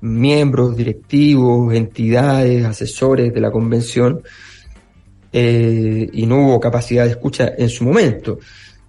miembros, 0.00 0.74
directivos, 0.74 1.74
entidades, 1.74 2.64
asesores 2.64 3.34
de 3.34 3.40
la 3.42 3.50
convención 3.50 4.22
eh, 5.30 6.08
y 6.10 6.24
no 6.24 6.46
hubo 6.46 6.58
capacidad 6.58 7.04
de 7.04 7.10
escucha 7.10 7.52
en 7.58 7.68
su 7.68 7.84
momento. 7.84 8.38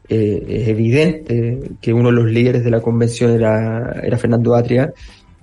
Eh, 0.08 0.46
es 0.48 0.68
evidente 0.70 1.60
que 1.82 1.92
uno 1.92 2.08
de 2.08 2.16
los 2.16 2.32
líderes 2.32 2.64
de 2.64 2.72
la 2.72 2.80
convención 2.80 3.32
era, 3.32 4.18
Fernando 4.18 4.56
Atria 4.56 4.94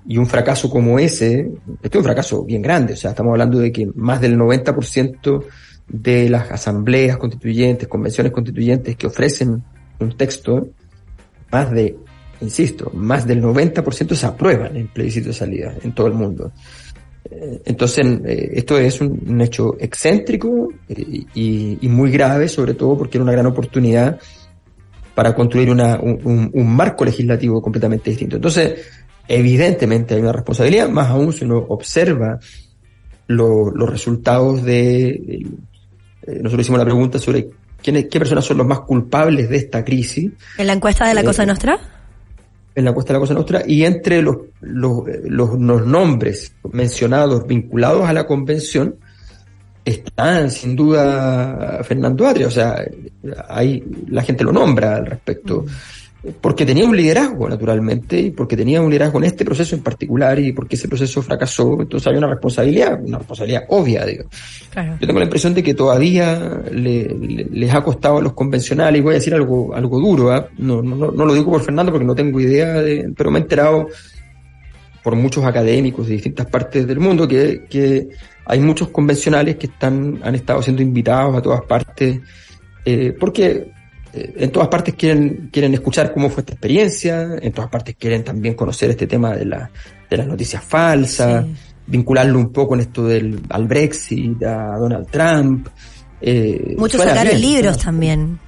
y 0.06 0.16
un 0.16 0.26
fracaso 0.26 0.70
como 0.70 0.98
ese, 0.98 1.46
este 1.82 1.98
es 1.98 2.00
un 2.00 2.04
fracaso 2.04 2.42
bien 2.42 2.62
grande, 2.62 2.94
o 2.94 2.96
sea, 2.96 3.10
estamos 3.10 3.32
hablando 3.32 3.58
de 3.58 3.70
que 3.70 3.86
más 3.96 4.18
del 4.18 4.38
90% 4.38 5.44
de 5.88 6.28
las 6.28 6.50
asambleas 6.50 7.16
constituyentes, 7.16 7.88
convenciones 7.88 8.32
constituyentes 8.32 8.96
que 8.96 9.06
ofrecen 9.06 9.62
un 10.00 10.16
texto, 10.16 10.68
más 11.50 11.70
de, 11.70 11.96
insisto, 12.40 12.90
más 12.94 13.26
del 13.26 13.42
90% 13.42 14.14
se 14.14 14.26
aprueban 14.26 14.76
en 14.76 14.88
plebiscito 14.88 15.28
de 15.28 15.34
salida 15.34 15.74
en 15.82 15.94
todo 15.94 16.06
el 16.06 16.14
mundo. 16.14 16.52
Eh, 17.30 17.62
entonces, 17.66 18.06
eh, 18.24 18.50
esto 18.54 18.78
es 18.78 19.00
un, 19.00 19.40
hecho 19.40 19.76
excéntrico 19.78 20.68
eh, 20.88 21.24
y, 21.34 21.88
muy 21.88 22.10
grave, 22.10 22.48
sobre 22.48 22.74
todo 22.74 22.96
porque 22.96 23.18
era 23.18 23.24
una 23.24 23.32
gran 23.32 23.46
oportunidad 23.46 24.18
para 25.14 25.34
construir 25.34 25.70
una, 25.70 25.98
un, 26.00 26.76
marco 26.76 27.04
legislativo 27.04 27.60
completamente 27.60 28.10
distinto. 28.10 28.36
Entonces, 28.36 28.86
evidentemente 29.26 30.14
hay 30.14 30.20
una 30.20 30.32
responsabilidad, 30.32 30.88
más 30.88 31.08
aún 31.08 31.32
si 31.32 31.44
uno 31.44 31.58
observa 31.68 32.38
los 33.26 33.90
resultados 33.90 34.64
de, 34.64 35.44
eh, 36.28 36.40
nosotros 36.42 36.66
hicimos 36.66 36.78
la 36.78 36.84
pregunta 36.84 37.18
sobre 37.18 37.48
quiénes, 37.82 38.06
qué 38.10 38.18
personas 38.18 38.44
son 38.44 38.58
los 38.58 38.66
más 38.66 38.80
culpables 38.80 39.48
de 39.48 39.56
esta 39.56 39.82
crisis. 39.82 40.30
¿En 40.58 40.66
la 40.66 40.74
encuesta 40.74 41.08
de 41.08 41.14
la 41.14 41.24
Cosa 41.24 41.44
eh, 41.44 41.46
Nostra? 41.46 41.78
En 42.74 42.84
la 42.84 42.90
encuesta 42.90 43.12
de 43.12 43.18
la 43.18 43.20
Cosa 43.20 43.34
Nostra, 43.34 43.62
y 43.66 43.84
entre 43.84 44.20
los, 44.20 44.36
los, 44.60 45.04
los, 45.24 45.86
nombres 45.86 46.52
mencionados 46.70 47.46
vinculados 47.46 48.06
a 48.06 48.12
la 48.12 48.26
convención, 48.26 48.96
están 49.84 50.50
sin 50.50 50.76
duda 50.76 51.80
Fernando 51.82 52.26
Atria, 52.26 52.48
o 52.48 52.50
sea, 52.50 52.84
hay, 53.48 53.82
la 54.08 54.22
gente 54.22 54.44
lo 54.44 54.52
nombra 54.52 54.96
al 54.96 55.06
respecto. 55.06 55.64
Porque 56.40 56.66
tenía 56.66 56.84
un 56.84 56.96
liderazgo, 56.96 57.48
naturalmente, 57.48 58.18
y 58.18 58.30
porque 58.32 58.56
tenía 58.56 58.82
un 58.82 58.90
liderazgo 58.90 59.18
en 59.18 59.24
este 59.24 59.44
proceso 59.44 59.76
en 59.76 59.82
particular, 59.82 60.38
y 60.40 60.52
porque 60.52 60.74
ese 60.74 60.88
proceso 60.88 61.22
fracasó, 61.22 61.80
entonces 61.80 62.08
había 62.08 62.18
una 62.18 62.28
responsabilidad, 62.28 63.00
una 63.00 63.18
responsabilidad 63.18 63.62
obvia, 63.68 64.04
digo. 64.04 64.24
Yo 64.74 65.06
tengo 65.06 65.20
la 65.20 65.26
impresión 65.26 65.54
de 65.54 65.62
que 65.62 65.74
todavía 65.74 66.60
les 66.72 67.72
ha 67.72 67.82
costado 67.82 68.18
a 68.18 68.22
los 68.22 68.32
convencionales, 68.32 68.98
y 68.98 69.02
voy 69.02 69.12
a 69.12 69.18
decir 69.18 69.32
algo, 69.32 69.72
algo 69.74 70.00
duro, 70.00 70.32
¿ah? 70.32 70.48
no, 70.58 70.82
no, 70.82 70.96
no, 70.96 71.24
lo 71.24 71.34
digo 71.34 71.52
por 71.52 71.62
Fernando 71.62 71.92
porque 71.92 72.06
no 72.06 72.16
tengo 72.16 72.40
idea, 72.40 72.82
de, 72.82 73.12
pero 73.16 73.30
me 73.30 73.38
he 73.38 73.42
enterado 73.42 73.86
por 75.04 75.14
muchos 75.14 75.44
académicos 75.44 76.08
de 76.08 76.14
distintas 76.14 76.46
partes 76.46 76.84
del 76.84 76.98
mundo 76.98 77.28
que, 77.28 77.62
que 77.70 78.08
hay 78.44 78.58
muchos 78.58 78.88
convencionales 78.88 79.56
que 79.56 79.66
están, 79.66 80.18
han 80.24 80.34
estado 80.34 80.62
siendo 80.62 80.82
invitados 80.82 81.36
a 81.36 81.42
todas 81.42 81.62
partes, 81.62 82.20
eh, 82.84 83.14
porque 83.18 83.70
eh, 84.12 84.34
en 84.36 84.50
todas 84.50 84.68
partes 84.68 84.94
quieren, 84.94 85.50
quieren 85.52 85.74
escuchar 85.74 86.12
cómo 86.12 86.30
fue 86.30 86.40
esta 86.40 86.52
experiencia, 86.52 87.36
en 87.40 87.52
todas 87.52 87.70
partes 87.70 87.96
quieren 87.96 88.24
también 88.24 88.54
conocer 88.54 88.90
este 88.90 89.06
tema 89.06 89.34
de, 89.36 89.44
la, 89.44 89.70
de 90.08 90.16
las 90.16 90.26
noticias 90.26 90.64
falsas, 90.64 91.44
vincularlo 91.86 92.38
un 92.38 92.52
poco 92.52 92.74
en 92.74 92.80
esto 92.80 93.06
del 93.06 93.40
al 93.50 93.66
Brexit, 93.66 94.42
a 94.42 94.78
Donald 94.78 95.08
Trump. 95.10 95.68
Eh, 96.20 96.74
Muchos 96.78 97.02
sacaron 97.02 97.40
libros 97.40 97.78
también. 97.78 98.38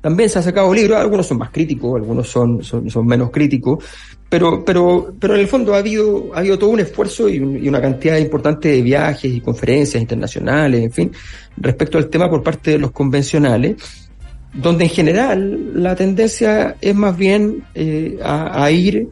También 0.00 0.30
se 0.30 0.38
han 0.38 0.44
sacado 0.44 0.72
libros, 0.72 0.98
algunos 0.98 1.26
son 1.26 1.36
más 1.36 1.50
críticos, 1.50 1.96
algunos 1.96 2.26
son, 2.26 2.64
son, 2.64 2.88
son, 2.88 3.06
menos 3.06 3.30
críticos, 3.30 3.84
pero, 4.30 4.64
pero, 4.64 5.12
pero 5.20 5.34
en 5.34 5.40
el 5.40 5.46
fondo 5.46 5.74
ha 5.74 5.78
habido, 5.78 6.30
ha 6.32 6.38
habido 6.38 6.58
todo 6.58 6.70
un 6.70 6.80
esfuerzo 6.80 7.28
y, 7.28 7.34
y, 7.34 7.68
una 7.68 7.82
cantidad 7.82 8.16
importante 8.16 8.68
de 8.70 8.80
viajes 8.80 9.30
y 9.30 9.42
conferencias 9.42 10.00
internacionales, 10.00 10.82
en 10.82 10.90
fin, 10.90 11.12
respecto 11.58 11.98
al 11.98 12.08
tema 12.08 12.30
por 12.30 12.42
parte 12.42 12.70
de 12.70 12.78
los 12.78 12.92
convencionales 12.92 13.76
donde 14.52 14.84
en 14.84 14.90
general 14.90 15.82
la 15.82 15.94
tendencia 15.94 16.76
es 16.80 16.94
más 16.94 17.16
bien 17.16 17.64
eh, 17.74 18.18
a, 18.22 18.70
ir 18.70 19.08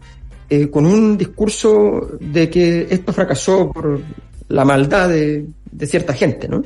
eh, 0.50 0.68
con 0.68 0.84
un 0.84 1.16
discurso 1.16 2.18
de 2.20 2.50
que 2.50 2.86
esto 2.90 3.12
fracasó 3.12 3.70
por 3.70 4.00
la 4.48 4.64
maldad 4.64 5.10
de, 5.10 5.46
cierta 5.86 6.12
gente, 6.12 6.48
¿no? 6.48 6.58
Mm. 6.58 6.62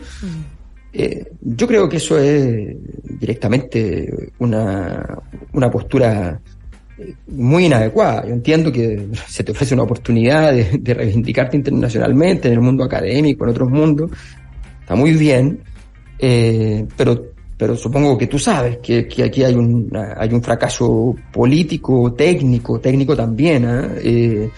Eh, 0.94 1.32
yo 1.40 1.66
creo 1.66 1.88
que 1.88 1.96
eso 1.96 2.18
es 2.18 2.76
directamente 3.18 4.30
una, 4.38 5.18
una 5.52 5.70
postura 5.70 6.38
muy 7.28 7.66
inadecuada. 7.66 8.26
Yo 8.26 8.34
entiendo 8.34 8.70
que 8.70 9.08
se 9.28 9.44
te 9.44 9.52
ofrece 9.52 9.74
una 9.74 9.82
oportunidad 9.82 10.52
de, 10.52 10.78
de 10.78 10.94
reivindicarte 10.94 11.56
internacionalmente 11.56 12.48
en 12.48 12.54
el 12.54 12.60
mundo 12.60 12.84
académico, 12.84 13.44
en 13.44 13.50
otros 13.50 13.70
mundos, 13.70 14.10
está 14.80 14.94
muy 14.94 15.12
bien, 15.12 15.60
pero 16.96 17.31
pero 17.62 17.76
supongo 17.76 18.18
que 18.18 18.26
tú 18.26 18.40
sabes 18.40 18.78
que, 18.78 19.06
aquí 19.22 19.44
hay 19.44 19.54
un, 19.54 19.88
hay 20.16 20.34
un 20.34 20.42
fracaso 20.42 21.14
político, 21.32 22.12
técnico, 22.12 22.80
técnico 22.80 23.14
también. 23.14 23.64
¿ah? 23.66 23.88
Eh, 24.02 24.50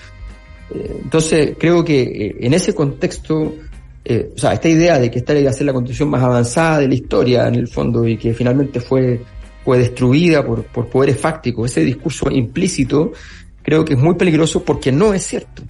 eh, 0.74 1.00
entonces, 1.02 1.54
creo 1.60 1.84
que 1.84 2.00
eh, 2.00 2.36
en 2.40 2.54
ese 2.54 2.74
contexto, 2.74 3.42
o 3.42 4.38
sea, 4.38 4.54
esta 4.54 4.70
idea 4.70 4.98
de 4.98 5.10
que 5.10 5.18
esta 5.18 5.38
iba 5.38 5.50
a 5.50 5.52
ser 5.52 5.66
la 5.66 5.74
constitución 5.74 6.08
más 6.08 6.22
avanzada 6.22 6.78
de 6.78 6.88
la 6.88 6.94
historia, 6.94 7.46
en 7.46 7.56
el 7.56 7.68
fondo, 7.68 8.08
y 8.08 8.16
que 8.16 8.32
finalmente 8.32 8.80
fue, 8.80 9.20
fue 9.62 9.76
destruida 9.76 10.42
por, 10.42 10.64
por 10.64 10.88
poderes 10.88 11.20
fácticos, 11.20 11.70
ese 11.70 11.84
discurso 11.84 12.30
implícito, 12.30 13.12
creo 13.62 13.84
que 13.84 13.92
es 13.92 14.00
muy 14.00 14.14
peligroso 14.14 14.64
porque 14.64 14.90
no 14.90 15.12
es 15.12 15.26
cierto. 15.26 15.62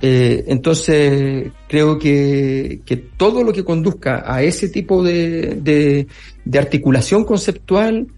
Eh, 0.00 0.44
entonces, 0.48 1.50
creo 1.68 1.98
que, 1.98 2.80
que, 2.84 2.96
todo 2.96 3.44
lo 3.44 3.52
que 3.52 3.64
conduzca 3.64 4.24
a 4.26 4.42
ese 4.42 4.68
tipo 4.68 5.02
de, 5.02 6.06
de, 6.44 6.58
articulación 6.58 7.24
conceptual, 7.24 8.08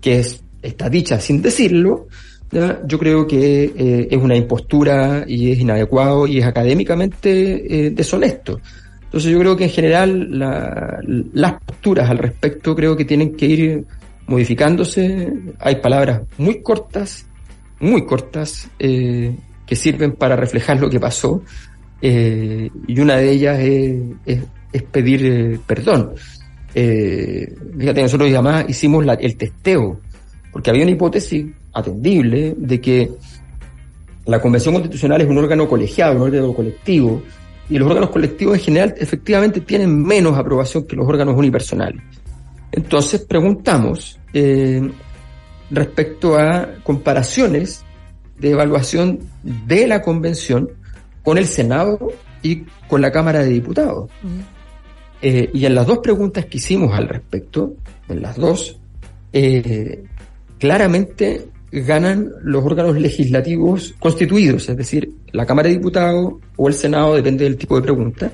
que 0.00 0.20
es, 0.20 0.42
está 0.62 0.90
dicha 0.90 1.18
sin 1.18 1.40
decirlo, 1.40 2.08
yo 2.86 2.98
creo 2.98 3.26
que 3.26 3.64
eh, 3.64 4.08
es 4.10 4.18
una 4.18 4.36
impostura 4.36 5.24
y 5.26 5.50
es 5.52 5.58
inadecuado 5.58 6.26
y 6.26 6.38
es 6.38 6.44
académicamente 6.44 7.86
eh, 7.86 7.90
deshonesto. 7.90 8.60
Entonces 9.04 9.30
yo 9.30 9.38
creo 9.38 9.56
que 9.56 9.64
en 9.64 9.70
general 9.70 10.38
la, 10.38 10.98
las 11.32 11.54
posturas 11.64 12.10
al 12.10 12.18
respecto 12.18 12.74
creo 12.74 12.96
que 12.96 13.04
tienen 13.04 13.36
que 13.36 13.46
ir 13.46 13.84
modificándose. 14.26 15.32
Hay 15.58 15.76
palabras 15.76 16.22
muy 16.38 16.62
cortas, 16.62 17.26
muy 17.80 18.04
cortas 18.04 18.68
eh, 18.78 19.34
que 19.72 19.76
sirven 19.76 20.12
para 20.12 20.36
reflejar 20.36 20.78
lo 20.78 20.90
que 20.90 21.00
pasó 21.00 21.40
eh, 22.02 22.68
y 22.86 23.00
una 23.00 23.16
de 23.16 23.30
ellas 23.30 23.58
es, 23.58 24.82
pedir 24.90 25.24
eh, 25.24 25.60
perdón. 25.66 26.12
Eh, 26.74 27.54
fíjate, 27.78 28.02
nosotros 28.02 28.28
además 28.28 28.66
hicimos 28.68 29.06
el 29.18 29.36
testeo, 29.38 29.98
porque 30.52 30.68
había 30.68 30.82
una 30.82 30.92
hipótesis 30.92 31.46
atendible 31.72 32.54
de 32.54 32.80
que 32.82 33.12
la 34.26 34.42
Convención 34.42 34.74
Constitucional 34.74 35.22
es 35.22 35.28
un 35.28 35.38
órgano 35.38 35.66
colegiado, 35.66 36.16
un 36.16 36.22
órgano 36.22 36.52
colectivo, 36.52 37.22
y 37.70 37.78
los 37.78 37.88
órganos 37.88 38.10
colectivos 38.10 38.58
en 38.58 38.64
general 38.64 38.94
efectivamente 38.98 39.62
tienen 39.62 40.02
menos 40.02 40.36
aprobación 40.36 40.86
que 40.86 40.96
los 40.96 41.08
órganos 41.08 41.34
unipersonales. 41.34 42.02
Entonces 42.72 43.22
preguntamos 43.22 44.18
eh, 44.34 44.82
respecto 45.70 46.36
a 46.36 46.74
comparaciones 46.82 47.82
de 48.42 48.50
evaluación 48.50 49.20
de 49.42 49.86
la 49.86 50.02
convención 50.02 50.68
con 51.22 51.38
el 51.38 51.46
Senado 51.46 52.12
y 52.42 52.64
con 52.88 53.00
la 53.00 53.10
Cámara 53.10 53.42
de 53.42 53.50
Diputados. 53.50 54.10
Eh, 55.22 55.48
y 55.54 55.64
en 55.64 55.74
las 55.74 55.86
dos 55.86 55.98
preguntas 55.98 56.44
que 56.46 56.58
hicimos 56.58 56.92
al 56.92 57.08
respecto, 57.08 57.74
en 58.08 58.20
las 58.20 58.36
dos, 58.36 58.78
eh, 59.32 60.02
claramente 60.58 61.46
ganan 61.70 62.30
los 62.42 62.64
órganos 62.64 63.00
legislativos 63.00 63.94
constituidos, 63.98 64.68
es 64.68 64.76
decir, 64.76 65.10
la 65.30 65.46
Cámara 65.46 65.68
de 65.68 65.76
Diputados 65.76 66.34
o 66.56 66.68
el 66.68 66.74
Senado, 66.74 67.14
depende 67.14 67.44
del 67.44 67.56
tipo 67.56 67.76
de 67.76 67.82
pregunta, 67.82 68.32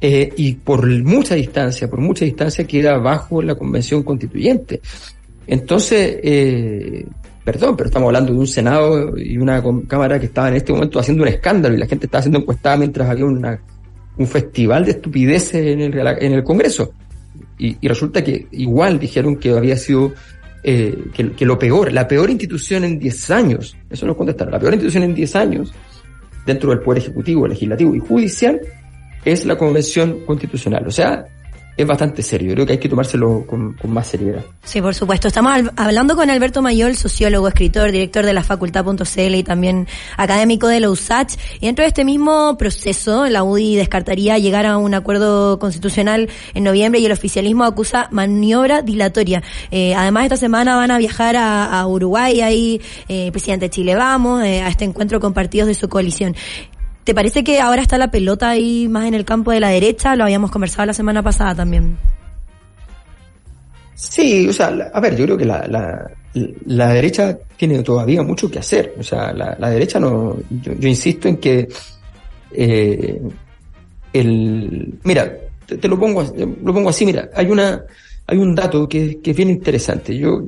eh, 0.00 0.32
y 0.36 0.52
por 0.54 0.86
mucha 1.02 1.34
distancia, 1.34 1.88
por 1.88 2.00
mucha 2.00 2.24
distancia 2.24 2.66
queda 2.66 2.98
bajo 2.98 3.40
la 3.40 3.54
Convención 3.54 4.02
Constituyente. 4.02 4.80
Entonces, 5.46 6.18
eh, 6.22 7.06
perdón, 7.44 7.76
pero 7.76 7.88
estamos 7.88 8.06
hablando 8.06 8.32
de 8.32 8.38
un 8.38 8.46
Senado 8.46 9.16
y 9.18 9.36
una 9.36 9.62
Cámara 9.88 10.18
que 10.20 10.26
estaba 10.26 10.48
en 10.48 10.56
este 10.56 10.72
momento 10.72 10.98
haciendo 10.98 11.22
un 11.22 11.28
escándalo 11.28 11.74
y 11.74 11.78
la 11.78 11.86
gente 11.86 12.06
estaba 12.06 12.20
haciendo 12.20 12.38
encuestada 12.38 12.76
mientras 12.76 13.08
había 13.08 13.24
una, 13.24 13.60
un 14.16 14.26
festival 14.26 14.84
de 14.84 14.92
estupideces 14.92 15.54
en 15.54 15.80
el, 15.80 15.98
en 15.98 16.32
el 16.32 16.44
Congreso. 16.44 16.92
Y, 17.58 17.76
resulta 17.86 18.24
que 18.24 18.46
igual 18.52 18.98
dijeron 18.98 19.36
que 19.36 19.50
había 19.50 19.76
sido 19.76 20.12
eh, 20.64 20.96
que, 21.14 21.44
lo 21.44 21.58
peor, 21.58 21.92
la 21.92 22.08
peor 22.08 22.30
institución 22.30 22.84
en 22.84 22.98
10 22.98 23.30
años, 23.30 23.76
eso 23.88 24.06
nos 24.06 24.16
contestaron, 24.16 24.52
la 24.52 24.58
peor 24.58 24.74
institución 24.74 25.04
en 25.04 25.14
10 25.14 25.36
años 25.36 25.72
dentro 26.44 26.70
del 26.70 26.80
Poder 26.80 27.02
Ejecutivo, 27.02 27.46
Legislativo 27.46 27.94
y 27.94 28.00
Judicial 28.00 28.60
es 29.24 29.44
la 29.46 29.56
Convención 29.56 30.24
Constitucional. 30.26 30.86
O 30.86 30.90
sea, 30.90 31.24
es 31.76 31.86
bastante 31.86 32.22
serio. 32.22 32.52
Creo 32.52 32.66
que 32.66 32.72
hay 32.72 32.78
que 32.78 32.88
tomárselo 32.88 33.44
con, 33.46 33.76
más 33.88 34.06
seriedad. 34.06 34.44
Sí, 34.64 34.80
por 34.80 34.94
supuesto. 34.94 35.28
Estamos 35.28 35.70
hablando 35.76 36.16
con 36.16 36.28
Alberto 36.30 36.62
Mayol, 36.62 36.96
sociólogo, 36.96 37.48
escritor, 37.48 37.90
director 37.90 38.24
de 38.26 38.32
la 38.32 38.42
facultad.cl 38.42 39.34
y 39.34 39.42
también 39.42 39.88
académico 40.16 40.68
de 40.68 40.80
la 40.80 40.90
USACH. 40.90 41.34
Y 41.60 41.66
dentro 41.66 41.82
de 41.82 41.88
este 41.88 42.04
mismo 42.04 42.56
proceso, 42.58 43.26
la 43.26 43.42
UDI 43.42 43.76
descartaría 43.76 44.38
llegar 44.38 44.66
a 44.66 44.76
un 44.76 44.94
acuerdo 44.94 45.58
constitucional 45.58 46.28
en 46.54 46.64
noviembre 46.64 47.00
y 47.00 47.06
el 47.06 47.12
oficialismo 47.12 47.64
acusa 47.64 48.08
maniobra 48.10 48.82
dilatoria. 48.82 49.42
Eh, 49.70 49.94
además, 49.94 50.24
esta 50.24 50.36
semana 50.36 50.76
van 50.76 50.90
a 50.90 50.98
viajar 50.98 51.36
a, 51.36 51.86
Uruguay, 51.86 52.40
ahí 52.40 52.80
eh, 53.08 53.30
presidente 53.32 53.66
de 53.66 53.70
Chile 53.70 53.94
Vamos, 53.94 54.44
eh, 54.44 54.62
a 54.62 54.68
este 54.68 54.84
encuentro 54.84 55.20
con 55.20 55.32
partidos 55.32 55.68
de 55.68 55.74
su 55.74 55.88
coalición. 55.88 56.36
¿Te 57.04 57.14
parece 57.14 57.42
que 57.42 57.60
ahora 57.60 57.82
está 57.82 57.98
la 57.98 58.10
pelota 58.10 58.50
ahí 58.50 58.88
más 58.88 59.06
en 59.06 59.14
el 59.14 59.24
campo 59.24 59.50
de 59.50 59.60
la 59.60 59.70
derecha? 59.70 60.14
Lo 60.14 60.24
habíamos 60.24 60.50
conversado 60.50 60.86
la 60.86 60.94
semana 60.94 61.22
pasada 61.22 61.54
también. 61.54 61.96
Sí, 63.94 64.48
o 64.48 64.52
sea, 64.52 64.68
a 64.92 65.00
ver, 65.00 65.16
yo 65.16 65.24
creo 65.24 65.36
que 65.36 65.44
la, 65.44 65.66
la, 66.66 66.88
derecha 66.92 67.38
tiene 67.56 67.82
todavía 67.82 68.22
mucho 68.22 68.50
que 68.50 68.58
hacer. 68.58 68.94
O 68.98 69.02
sea, 69.02 69.32
la, 69.32 69.70
derecha 69.70 69.98
no. 69.98 70.36
Yo, 70.50 70.88
insisto 70.88 71.28
en 71.28 71.36
que. 71.38 71.68
Eh, 72.52 73.20
el. 74.12 74.94
Mira, 75.04 75.32
te, 75.66 75.88
lo 75.88 75.98
pongo 75.98 76.22
lo 76.22 76.74
pongo 76.74 76.88
así, 76.88 77.04
mira, 77.04 77.30
hay 77.34 77.46
una. 77.46 77.84
Hay 78.26 78.38
un 78.38 78.54
dato 78.54 78.88
que, 78.88 79.20
que 79.20 79.32
es 79.32 79.36
bien 79.36 79.50
interesante. 79.50 80.16
Yo 80.16 80.44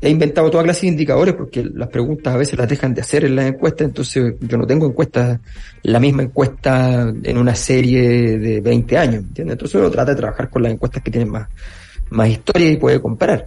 he 0.00 0.10
inventado 0.10 0.50
toda 0.50 0.64
clase 0.64 0.82
de 0.82 0.92
indicadores 0.92 1.34
porque 1.34 1.64
las 1.74 1.88
preguntas 1.88 2.34
a 2.34 2.36
veces 2.36 2.58
las 2.58 2.68
dejan 2.68 2.94
de 2.94 3.00
hacer 3.00 3.24
en 3.24 3.36
las 3.36 3.46
encuestas, 3.46 3.86
entonces 3.86 4.34
yo 4.40 4.58
no 4.58 4.66
tengo 4.66 4.86
encuestas, 4.86 5.40
la 5.82 5.98
misma 5.98 6.22
encuesta 6.22 7.12
en 7.22 7.38
una 7.38 7.54
serie 7.54 8.38
de 8.38 8.60
20 8.60 8.98
años, 8.98 9.24
¿entiendes? 9.24 9.54
Entonces 9.54 9.80
uno 9.80 9.90
trata 9.90 10.12
de 10.12 10.18
trabajar 10.18 10.50
con 10.50 10.62
las 10.62 10.72
encuestas 10.72 11.02
que 11.02 11.10
tienen 11.10 11.30
más, 11.30 11.48
más 12.10 12.28
historia 12.28 12.70
y 12.70 12.76
puede 12.76 13.00
comparar. 13.00 13.44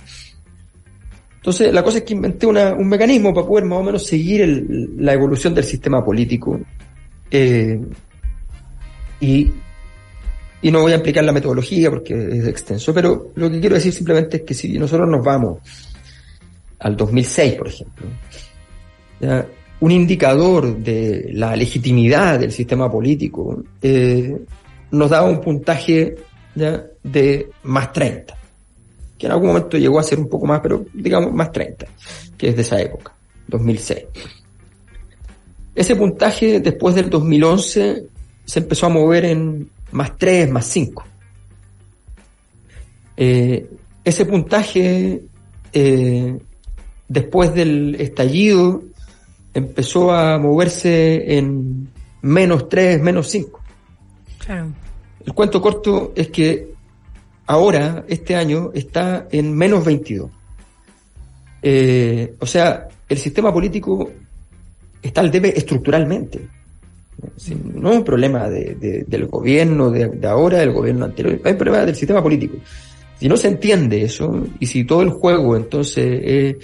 Entonces 1.35 1.73
la 1.73 1.83
cosa 1.83 1.99
es 1.99 2.03
que 2.03 2.13
inventé 2.13 2.45
un 2.45 2.87
mecanismo 2.87 3.33
para 3.33 3.47
poder 3.47 3.65
más 3.65 3.79
o 3.79 3.83
menos 3.83 4.05
seguir 4.05 4.65
la 4.97 5.13
evolución 5.13 5.53
del 5.53 5.63
sistema 5.63 6.03
político. 6.03 6.59
Eh, 7.31 7.79
y, 9.21 9.51
y 10.61 10.71
no 10.71 10.81
voy 10.81 10.91
a 10.91 10.95
explicar 10.95 11.23
la 11.23 11.31
metodología 11.31 11.89
porque 11.89 12.13
es 12.13 12.47
extenso, 12.47 12.93
pero 12.93 13.31
lo 13.35 13.49
que 13.51 13.59
quiero 13.59 13.75
decir 13.75 13.93
simplemente 13.93 14.37
es 14.37 14.43
que 14.43 14.53
si 14.53 14.77
nosotros 14.77 15.07
nos 15.07 15.23
vamos 15.23 15.59
al 16.79 16.95
2006, 16.95 17.53
por 17.55 17.67
ejemplo. 17.67 18.07
Un 19.81 19.91
indicador 19.91 20.77
de 20.77 21.29
la 21.33 21.55
legitimidad 21.55 22.39
del 22.39 22.51
sistema 22.51 22.91
político 22.91 23.63
eh, 23.81 24.37
nos 24.91 25.09
daba 25.09 25.29
un 25.29 25.39
puntaje 25.39 26.15
de 26.55 27.49
más 27.63 27.93
30, 27.93 28.35
que 29.17 29.25
en 29.25 29.31
algún 29.31 29.47
momento 29.47 29.77
llegó 29.77 29.99
a 29.99 30.03
ser 30.03 30.19
un 30.19 30.27
poco 30.27 30.45
más, 30.45 30.59
pero 30.61 30.85
digamos 30.93 31.33
más 31.33 31.51
30, 31.51 31.85
que 32.37 32.49
es 32.49 32.55
de 32.55 32.61
esa 32.61 32.81
época, 32.81 33.13
2006. 33.47 34.05
Ese 35.75 35.95
puntaje 35.95 36.59
después 36.59 36.95
del 36.95 37.09
2011 37.09 38.03
se 38.43 38.59
empezó 38.59 38.87
a 38.87 38.89
mover 38.89 39.25
en 39.25 39.69
más 39.91 40.17
3, 40.17 40.51
más 40.51 40.65
5. 40.65 41.05
Eh, 43.15 43.69
ese 44.03 44.25
puntaje 44.25 45.21
eh, 45.71 46.37
después 47.09 47.53
del 47.53 47.95
estallido 47.95 48.83
empezó 49.53 50.11
a 50.11 50.37
moverse 50.37 51.37
en 51.37 51.89
menos 52.21 52.69
3, 52.69 53.01
menos 53.01 53.27
5. 53.27 53.59
El 55.25 55.33
cuento 55.33 55.61
corto 55.61 56.13
es 56.15 56.29
que 56.29 56.73
ahora, 57.45 58.05
este 58.07 58.35
año, 58.35 58.71
está 58.73 59.27
en 59.31 59.53
menos 59.53 59.83
22. 59.83 60.29
Eh, 61.61 62.35
o 62.39 62.45
sea, 62.45 62.87
el 63.07 63.17
sistema 63.17 63.51
político 63.51 64.09
está 65.01 65.21
al 65.21 65.31
debe 65.31 65.57
estructuralmente. 65.57 66.47
No 67.73 67.91
es 67.91 67.97
un 67.97 68.03
problema 68.03 68.49
del 68.49 69.25
gobierno 69.27 69.91
de, 69.91 70.27
ahora, 70.27 70.59
del 70.59 70.71
gobierno 70.71 71.05
anterior, 71.05 71.41
hay 71.43 71.51
un 71.51 71.57
problema 71.57 71.85
del 71.85 71.95
sistema 71.95 72.23
político. 72.23 72.57
Si 73.19 73.27
no 73.27 73.35
se 73.35 73.49
entiende 73.49 74.03
eso, 74.03 74.47
y 74.59 74.65
si 74.65 74.85
todo 74.85 75.01
el 75.01 75.09
juego 75.09 75.57
entonces 75.57 76.55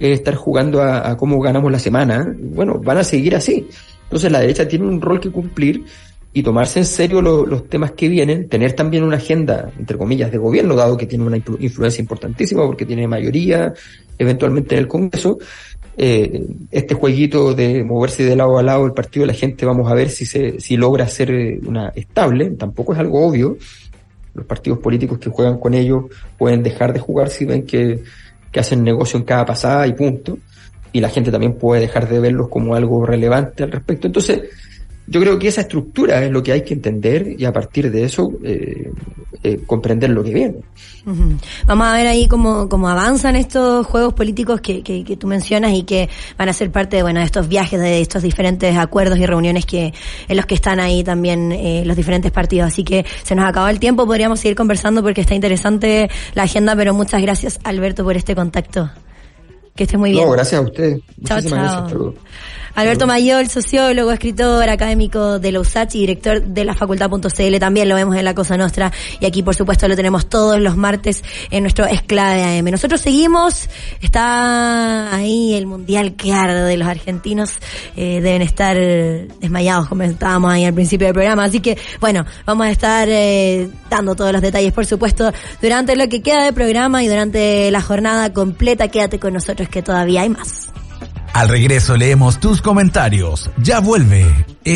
es 0.00 0.18
estar 0.18 0.34
jugando 0.34 0.82
a, 0.82 1.16
cómo 1.16 1.38
ganamos 1.40 1.70
la 1.70 1.78
semana, 1.78 2.34
bueno, 2.38 2.80
van 2.82 2.98
a 2.98 3.04
seguir 3.04 3.36
así. 3.36 3.68
Entonces 4.04 4.32
la 4.32 4.40
derecha 4.40 4.66
tiene 4.66 4.86
un 4.86 5.00
rol 5.00 5.20
que 5.20 5.30
cumplir 5.30 5.84
y 6.32 6.42
tomarse 6.42 6.78
en 6.78 6.86
serio 6.86 7.20
los 7.20 7.68
temas 7.68 7.92
que 7.92 8.08
vienen, 8.08 8.48
tener 8.48 8.72
también 8.72 9.04
una 9.04 9.16
agenda, 9.16 9.70
entre 9.78 9.98
comillas, 9.98 10.32
de 10.32 10.38
gobierno, 10.38 10.74
dado 10.74 10.96
que 10.96 11.06
tiene 11.06 11.24
una 11.24 11.36
influencia 11.36 12.00
importantísima 12.00 12.64
porque 12.64 12.86
tiene 12.86 13.06
mayoría 13.06 13.74
eventualmente 14.18 14.74
en 14.74 14.80
el 14.80 14.88
Congreso. 14.88 15.38
Eh, 15.96 16.46
este 16.70 16.94
jueguito 16.94 17.52
de 17.52 17.84
moverse 17.84 18.24
de 18.24 18.36
lado 18.36 18.56
a 18.58 18.62
lado 18.62 18.86
el 18.86 18.92
partido 18.92 19.26
de 19.26 19.32
la 19.32 19.38
gente, 19.38 19.66
vamos 19.66 19.90
a 19.90 19.94
ver 19.94 20.08
si 20.08 20.24
se, 20.24 20.60
si 20.60 20.78
logra 20.78 21.06
ser 21.08 21.60
una 21.66 21.90
estable, 21.90 22.50
tampoco 22.50 22.94
es 22.94 22.98
algo 23.00 23.26
obvio. 23.26 23.58
Los 24.32 24.46
partidos 24.46 24.78
políticos 24.78 25.18
que 25.18 25.28
juegan 25.28 25.58
con 25.58 25.74
ellos 25.74 26.04
pueden 26.38 26.62
dejar 26.62 26.92
de 26.94 27.00
jugar 27.00 27.28
si 27.28 27.44
ven 27.44 27.66
que 27.66 28.02
que 28.50 28.60
hacen 28.60 28.82
negocio 28.82 29.18
en 29.18 29.24
cada 29.24 29.44
pasada 29.44 29.86
y 29.86 29.92
punto. 29.92 30.38
Y 30.92 31.00
la 31.00 31.08
gente 31.08 31.30
también 31.30 31.54
puede 31.54 31.82
dejar 31.82 32.08
de 32.08 32.18
verlos 32.18 32.48
como 32.48 32.74
algo 32.74 33.06
relevante 33.06 33.62
al 33.62 33.70
respecto. 33.70 34.08
Entonces, 34.08 34.40
yo 35.06 35.20
creo 35.20 35.38
que 35.38 35.48
esa 35.48 35.62
estructura 35.62 36.22
es 36.24 36.30
lo 36.30 36.42
que 36.42 36.52
hay 36.52 36.62
que 36.62 36.74
entender 36.74 37.34
y 37.38 37.44
a 37.44 37.52
partir 37.52 37.90
de 37.90 38.04
eso 38.04 38.32
eh, 38.44 38.92
eh, 39.42 39.60
comprender 39.66 40.10
lo 40.10 40.22
que 40.22 40.34
viene. 40.34 40.56
Vamos 41.66 41.86
a 41.86 41.94
ver 41.94 42.06
ahí 42.06 42.28
cómo, 42.28 42.68
cómo 42.68 42.88
avanzan 42.88 43.34
estos 43.34 43.86
juegos 43.86 44.12
políticos 44.12 44.60
que, 44.60 44.82
que, 44.82 45.02
que, 45.02 45.16
tú 45.16 45.26
mencionas 45.26 45.72
y 45.72 45.84
que 45.84 46.08
van 46.36 46.48
a 46.48 46.52
ser 46.52 46.70
parte 46.70 46.96
de, 46.96 47.02
bueno, 47.02 47.20
de 47.20 47.26
estos 47.26 47.48
viajes, 47.48 47.80
de 47.80 48.00
estos 48.00 48.22
diferentes 48.22 48.76
acuerdos 48.76 49.18
y 49.18 49.24
reuniones 49.24 49.64
que 49.64 49.94
en 50.28 50.36
los 50.36 50.46
que 50.46 50.54
están 50.54 50.78
ahí 50.78 51.02
también 51.02 51.52
eh, 51.52 51.82
los 51.86 51.96
diferentes 51.96 52.30
partidos. 52.30 52.68
Así 52.68 52.84
que 52.84 53.06
se 53.22 53.34
nos 53.34 53.46
acabó 53.46 53.68
el 53.68 53.80
tiempo, 53.80 54.06
podríamos 54.06 54.40
seguir 54.40 54.56
conversando 54.56 55.02
porque 55.02 55.22
está 55.22 55.34
interesante 55.34 56.10
la 56.34 56.42
agenda, 56.42 56.76
pero 56.76 56.92
muchas 56.92 57.22
gracias 57.22 57.58
Alberto 57.64 58.04
por 58.04 58.16
este 58.16 58.34
contacto. 58.34 58.90
Que 59.74 59.84
estés 59.84 59.98
muy 59.98 60.10
bien. 60.10 60.26
No, 60.26 60.32
gracias 60.32 60.60
a 60.60 60.64
usted. 60.64 60.98
Chao, 61.24 61.36
Muchísimas 61.38 61.88
chao. 61.88 61.88
gracias. 61.88 62.14
Alberto 62.74 63.06
Mayol, 63.06 63.48
sociólogo, 63.48 64.12
escritor, 64.12 64.68
académico 64.68 65.38
de 65.38 65.52
la 65.52 65.60
USACH 65.60 65.96
y 65.96 66.00
director 66.00 66.42
de 66.42 66.64
la 66.64 66.74
facultad.cl, 66.74 67.58
también 67.58 67.88
lo 67.88 67.94
vemos 67.94 68.16
en 68.16 68.24
La 68.24 68.34
Cosa 68.34 68.56
Nostra. 68.56 68.92
Y 69.20 69.26
aquí 69.26 69.42
por 69.42 69.54
supuesto 69.54 69.88
lo 69.88 69.96
tenemos 69.96 70.28
todos 70.28 70.60
los 70.60 70.76
martes 70.76 71.22
en 71.50 71.62
nuestro 71.62 71.86
Esclave 71.86 72.58
AM. 72.58 72.70
Nosotros 72.70 73.00
seguimos, 73.00 73.68
está 74.00 75.14
ahí 75.14 75.54
el 75.54 75.66
mundial 75.66 76.14
que 76.14 76.32
arde 76.32 76.62
de 76.62 76.76
los 76.76 76.88
argentinos, 76.88 77.52
eh, 77.96 78.20
deben 78.20 78.42
estar 78.42 78.76
desmayados 78.76 79.88
como 79.88 80.02
estábamos 80.02 80.52
ahí 80.52 80.64
al 80.64 80.74
principio 80.74 81.06
del 81.06 81.14
programa, 81.14 81.44
así 81.44 81.60
que 81.60 81.76
bueno, 82.00 82.24
vamos 82.46 82.66
a 82.66 82.70
estar 82.70 83.08
eh, 83.08 83.68
dando 83.88 84.14
todos 84.14 84.32
los 84.32 84.42
detalles 84.42 84.72
por 84.72 84.86
supuesto 84.86 85.32
durante 85.60 85.96
lo 85.96 86.08
que 86.08 86.22
queda 86.22 86.44
de 86.44 86.52
programa 86.52 87.02
y 87.02 87.08
durante 87.08 87.70
la 87.70 87.80
jornada 87.80 88.32
completa, 88.32 88.88
quédate 88.88 89.18
con 89.18 89.34
nosotros 89.34 89.68
que 89.68 89.82
todavía 89.82 90.22
hay 90.22 90.28
más. 90.28 90.68
Al 91.32 91.48
regreso 91.48 91.96
leemos 91.96 92.40
tus 92.40 92.60
comentarios. 92.60 93.50
Ya 93.56 93.80
vuelve 93.80 94.24